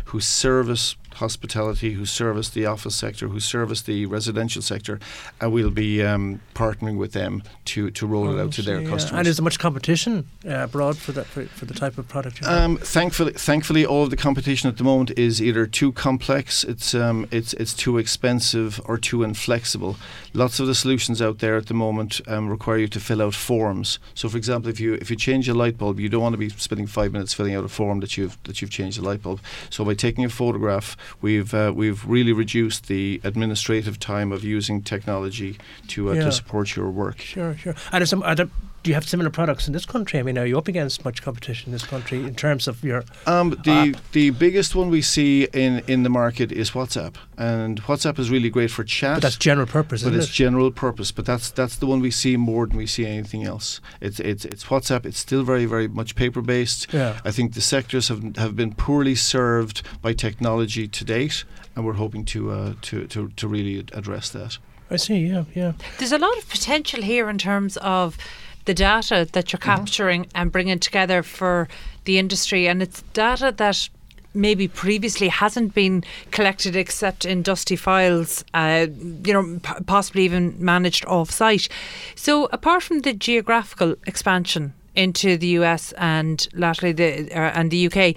[0.05, 4.99] who service hospitality, who service the office sector, who service the residential sector,
[5.39, 8.81] and we'll be um, partnering with them to, to roll it out to their Oh,
[8.81, 8.89] Yeah.
[8.89, 9.19] customers.
[9.19, 12.43] And is there much competition uh, abroad for that for, for the type of product?
[12.45, 16.93] Um, thankfully, thankfully, all of the competition at the moment is either too complex, it's
[16.95, 19.97] um, it's it's too expensive, or too inflexible.
[20.33, 23.33] Lots of the solutions out there at the moment um, require you to fill out
[23.33, 23.99] forms.
[24.15, 26.37] So, for example, if you if you change a light bulb, you don't want to
[26.37, 29.21] be spending five minutes filling out a form that you've that you've changed the light
[29.21, 29.39] bulb.
[29.69, 34.81] So, by taking a photograph, we've uh, we've really reduced the administrative time of using
[34.81, 36.25] technology to uh, Yeah.
[36.25, 37.19] to support your work.
[37.21, 37.75] Sure, sure.
[37.91, 38.49] And some, are there,
[38.83, 40.19] do you have similar products in this country?
[40.19, 43.03] I mean, are you up against much competition in this country in terms of your
[43.27, 44.11] Um, the app?
[44.11, 48.49] the biggest one we see in, in the market is WhatsApp, and WhatsApp is really
[48.49, 49.17] great for chat.
[49.17, 50.33] But that's general purpose, but isn't it's it?
[50.33, 51.11] general purpose.
[51.11, 53.81] But that's that's the one we see more than we see anything else.
[54.01, 55.05] It's it's it's WhatsApp.
[55.05, 56.87] It's still very very much paper based.
[56.93, 57.19] yeah.
[57.23, 61.43] I think the sectors have have been poorly served by technology to date,
[61.75, 64.57] and we're hoping to uh, to, to to really address that.
[64.89, 65.19] I see.
[65.27, 65.71] Yeah, yeah.
[65.99, 68.17] There's a lot of potential here in terms of
[68.65, 69.75] the data that you're Mm-hmm.
[69.75, 71.67] capturing and bringing together for
[72.05, 73.89] the industry, and it's data that
[74.33, 78.87] maybe previously hasn't been collected except in dusty files, uh,
[79.25, 81.67] you know, p- possibly even managed off-site.
[82.15, 87.87] So, apart from the geographical expansion into the US and latterly the uh, and the
[87.87, 88.15] UK,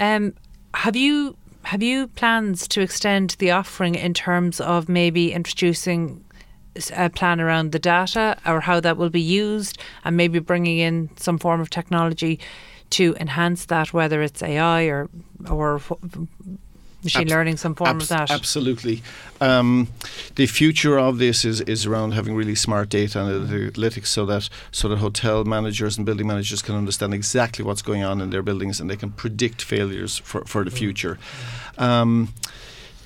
[0.00, 0.34] um,
[0.74, 6.22] have you have you plans to extend the offering in terms of maybe introducing
[6.96, 11.10] a plan around the data or how that will be used, and maybe bringing in
[11.16, 12.38] some form of technology
[12.90, 15.08] to enhance that, whether it's AI or
[15.50, 15.80] or
[17.04, 18.30] machine Abs- learning, some form Abs- of that.
[18.30, 19.02] Absolutely.
[19.40, 19.88] Um,
[20.36, 24.48] the future of this is, is around having really smart data and analytics so that
[24.72, 28.42] so that hotel managers and building managers can understand exactly what's going on in their
[28.42, 31.18] buildings and they can predict failures for, for the future.
[31.78, 32.32] Um,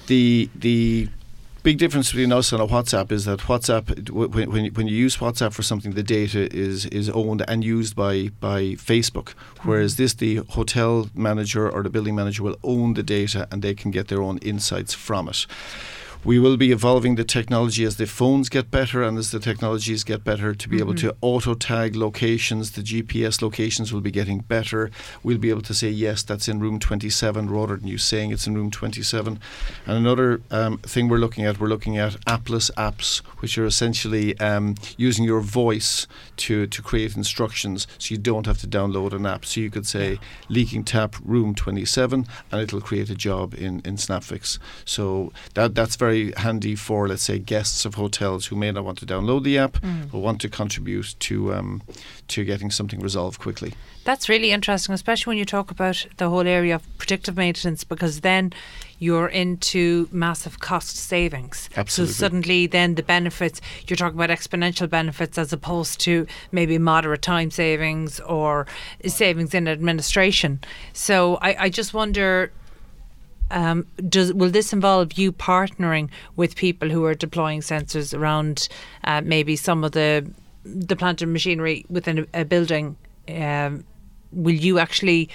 [0.06, 1.08] the the
[1.68, 4.96] big difference between us and a WhatsApp is that WhatsApp, when, when, you- when you
[4.96, 8.60] use WhatsApp for something, the data is, is owned and used by, by
[8.90, 9.34] Facebook.
[9.58, 9.68] Hmm.
[9.68, 13.74] Whereas this, the hotel manager or the building manager will own the data and they
[13.74, 15.44] can get their own insights from it.
[16.24, 20.02] We will be evolving the technology as the phones get better and as the technologies
[20.02, 22.72] get better to be able to auto tag locations.
[22.72, 24.90] The GPS locations will be getting better.
[25.22, 28.48] We'll be able to say, yes, that's in room 27 rather than you saying it's
[28.48, 29.38] in room 27.
[29.86, 34.38] And another um, thing we're looking at, we're looking at appless apps, which are essentially
[34.40, 36.08] um, using your voice
[36.38, 39.44] to, to create instructions so you don't have to download an app.
[39.44, 43.96] So you could say leaking tap room 27 and it'll create a job in, in
[43.96, 44.58] Snapfix.
[44.84, 48.98] So that that's very handy for, let's say, guests of hotels who may not want
[48.98, 49.78] to download the app
[50.10, 51.82] but want to contribute to, um,
[52.28, 53.74] to getting something resolved quickly.
[54.04, 58.20] That's really interesting, especially when you talk about the whole area of predictive maintenance, because
[58.20, 58.52] then
[58.98, 61.68] you're into massive cost savings.
[61.76, 62.14] Absolutely.
[62.14, 67.22] So suddenly, then the benefits you're talking about exponential benefits as opposed to maybe moderate
[67.22, 68.66] time savings or
[69.06, 70.60] savings in administration.
[70.92, 72.50] So I, I just wonder.
[73.50, 78.68] Um, does will this involve you partnering with people who are deploying sensors around
[79.04, 80.30] uh, maybe some of the
[80.64, 82.96] the plant machinery within a, a building?
[83.28, 83.84] Um,
[84.32, 85.28] will you actually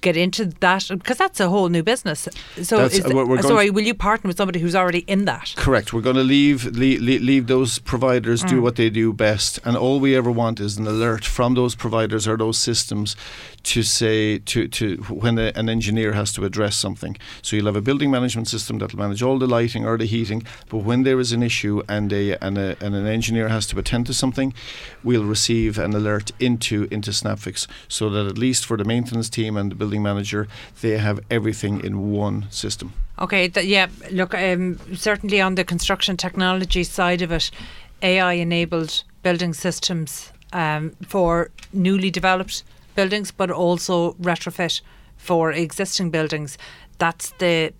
[0.00, 2.28] get into that because that's a whole new business?
[2.62, 5.54] So, is uh, sorry, to- will you partner with somebody who's already in that?
[5.56, 5.92] Correct.
[5.92, 8.48] We're going to leave leave, leave those providers Mm.
[8.48, 11.74] do what they do best, and all we ever want is an alert from those
[11.74, 13.16] providers or those systems
[13.62, 17.16] to say to to when a, an engineer has to address something.
[17.42, 20.44] So you'll have a building management system that'll manage all the lighting or the heating,
[20.68, 23.78] but when there is an issue and a and, a, and an engineer has to
[23.78, 24.54] attend to something,
[25.02, 29.56] we'll receive an alert into into Snapfix, so that at least for the maintenance team
[29.56, 30.48] and the building manager,
[30.80, 32.92] they have everything in one system.
[33.18, 33.86] Okay, th- yeah.
[34.10, 37.50] Look, um, certainly on the construction technology side of it,
[38.02, 42.64] AI-enabled building systems um, for newly developed
[42.96, 44.80] buildings, but also retrofit
[45.16, 46.58] for existing buildings.
[46.98, 47.72] That's the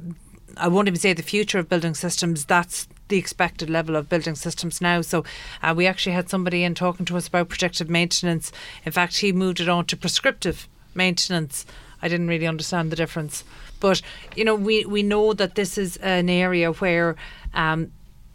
[0.59, 2.45] I won't even say the future of building systems.
[2.47, 5.03] That's the expected level of building systems now.
[5.03, 5.25] So
[5.63, 8.53] uh, we actually had somebody in talking to us about predictive maintenance.
[8.85, 11.67] In fact, he moved it on to prescriptive maintenance.
[12.03, 13.45] I didn't really understand the difference,
[13.81, 14.03] but
[14.37, 17.17] you know, we we know that this is an area where
[17.55, 17.93] um,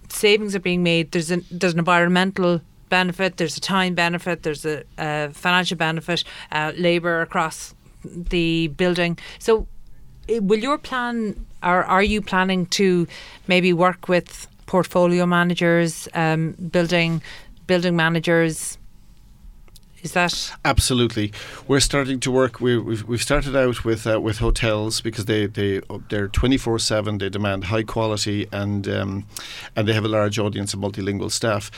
[0.09, 1.11] savings are being made.
[1.11, 3.37] There's an there's an environmental benefit.
[3.37, 4.43] There's a time benefit.
[4.43, 6.23] There's a, a financial benefit.
[6.51, 9.17] Uh, Labour across the building.
[9.39, 9.67] So,
[10.29, 13.07] eh, will your plan, or are you planning to
[13.47, 17.21] maybe work with portfolio managers, um, building
[17.65, 18.77] building managers?
[20.03, 21.31] Is that Absolutely,
[21.67, 22.59] we're starting to work.
[22.59, 26.79] We, we've we've started out with uh, with hotels because they they they're twenty four
[26.79, 27.19] seven.
[27.19, 29.25] They demand high quality and um,
[29.75, 31.69] and they have a large audience of multilingual staff.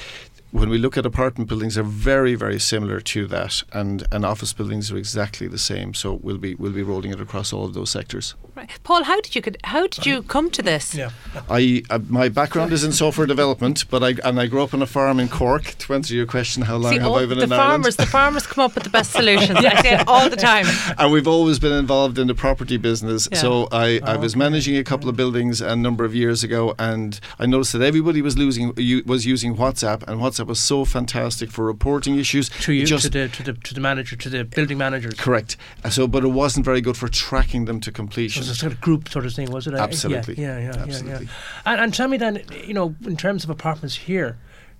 [0.51, 4.53] When we look at apartment buildings, they're very very similar to that, and and office
[4.53, 5.93] buildings are exactly the same.
[5.93, 8.36] So we'll be we'll be rolling it across all of those sectors.
[8.56, 8.70] Right.
[8.84, 9.04] Paul?
[9.04, 10.93] How did you could, how did you come to this?
[10.95, 11.12] Yeah.
[11.49, 14.82] I uh, my background is in software development, but I and I grew up on
[14.82, 15.76] a farm in Cork.
[15.80, 17.70] To answer your question, how long See, have all I been the in Ireland?
[17.72, 19.58] farmers, the farmers come up with the best solutions.
[19.58, 20.66] I say it all the time.
[20.97, 23.28] and we've always been involved in the property business.
[23.32, 23.38] Yeah.
[23.39, 24.39] So I, I Oh, was okay.
[24.39, 28.22] managing a couple of buildings a number of years ago, and I noticed that everybody
[28.22, 28.74] was losing
[29.06, 32.49] was using WhatsApp, and WhatsApp was so fantastic for reporting issues.
[32.62, 35.16] To you, just to the to the to the manager, to the building managers.
[35.16, 35.58] correct.
[35.89, 38.43] So, but it wasn't very good for tracking them to It completion.
[38.50, 39.74] Was a sort of group sort of thing, was it?
[39.74, 40.36] Absolutely.
[40.36, 41.12] Yeah, yeah, yeah, Absolutely.
[41.12, 41.20] yeah.
[41.66, 41.72] yeah.
[41.72, 44.38] And, and tell me then, you know, in terms of apartments here,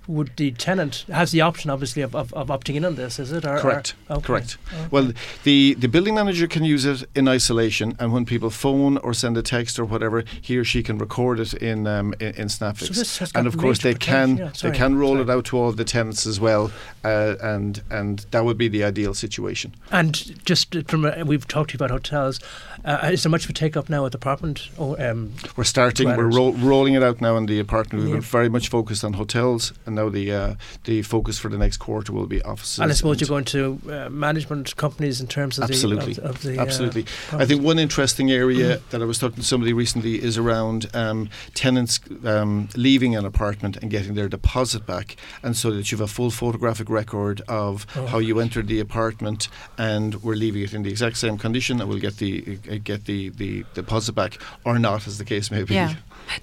[0.08, 3.20] would the tenant has the option, obviously, of, of, of opting in on this?
[3.20, 3.46] Is it?
[3.46, 3.96] Or, or- Correct.
[4.10, 4.22] okay.
[4.22, 4.58] Correct.
[4.74, 4.88] Okay.
[4.92, 5.12] Well,
[5.44, 9.38] the, the building manager can use it in isolation, and when people phone or send
[9.38, 12.88] a text or whatever, he or she can record it in um, in, in Snapfix.
[12.88, 14.38] So this has and of course, they can.
[14.38, 15.22] Yeah, they can roll sorry.
[15.24, 16.72] it out to all the tenants as well,
[17.04, 19.74] uh, and and that would be the ideal situation.
[19.92, 20.14] And
[20.46, 22.40] just from uh, we've talked to you about hotels.
[22.86, 24.68] Uh, is there much of a take up now at the apartment?
[24.78, 26.10] Or, um, We're starting.
[26.10, 28.04] We're ro- rolling it out now in the apartment.
[28.04, 28.16] We've Yeah.
[28.18, 31.78] been very much focused on hotels, and now the uh, the focus for the next
[31.78, 32.80] quarter will be offices.
[32.80, 36.14] and I suppose and- you're going to uh, management companies in terms of Absolutely.
[36.14, 37.06] the of, of the uh, Absolutely.
[37.32, 38.90] I think one interesting area Mm-hmm.
[38.92, 43.78] that I was talking to somebody recently is around um, tenants um, leaving an apartment
[43.78, 47.86] and getting their deposit back, and so that you have a full photographic record of
[47.96, 48.06] Oh.
[48.08, 51.90] how you entered the apartment, and we're leaving it in the exact same condition, and
[51.90, 55.64] we'll get the uh, get the, the deposit back or not, as the case may
[55.64, 55.74] be.
[55.76, 55.96] Yeah.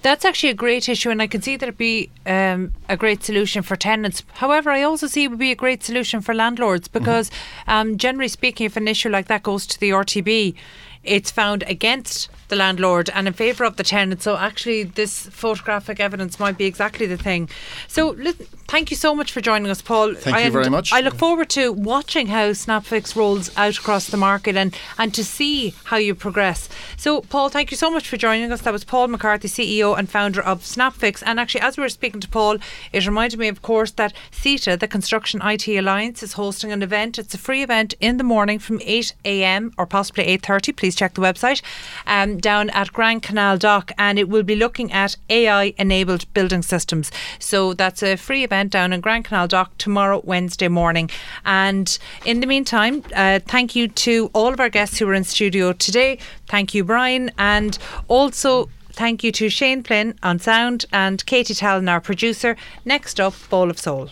[0.03, 3.24] That's actually a great issue, and I can see that it'd be um, a great
[3.24, 4.22] solution for tenants.
[4.34, 7.30] However, I also see it would be a great solution for landlords because,
[7.66, 10.55] um, generally speaking, if an issue like that goes to the RTB,
[11.03, 14.22] it's found against the landlord and in favour of the tenant.
[14.22, 17.48] So actually, this photographic evidence might be exactly the thing.
[17.88, 20.14] So listen, thank you so much for joining us, Paul.
[20.14, 20.92] Thank you very much.
[20.92, 25.24] I look forward to watching how Snapfix rolls out across the market and, and to
[25.24, 26.68] see how you progress.
[26.96, 28.62] So, Paul, thank you so much for joining us.
[28.62, 31.22] That was Paul McCarthy, CEO and founder of Snapfix.
[31.24, 32.59] And actually, as we were speaking to Paul,
[32.92, 37.18] it reminded me, of course, that CITA, the Construction IT Alliance, is hosting an event.
[37.18, 39.72] It's a free event in the morning from 8 a.m.
[39.78, 40.76] or possibly 8.30.
[40.76, 41.62] Please check the website.
[42.07, 43.93] Um, down at Grand Canal Dock.
[43.99, 47.11] And it will be looking at AI-enabled building systems.
[47.38, 51.11] So that's a free event down in Grand Canal Dock tomorrow, Wednesday morning.
[51.45, 55.24] And in the meantime, uh, thank you to all of our guests who were in
[55.24, 56.18] studio today.
[56.47, 57.78] Thank you, Brian, and
[58.09, 62.57] also thank you to Shane Flynn on sound and Katie Talon, our producer.
[62.84, 64.11] Next up, Ball of Soul.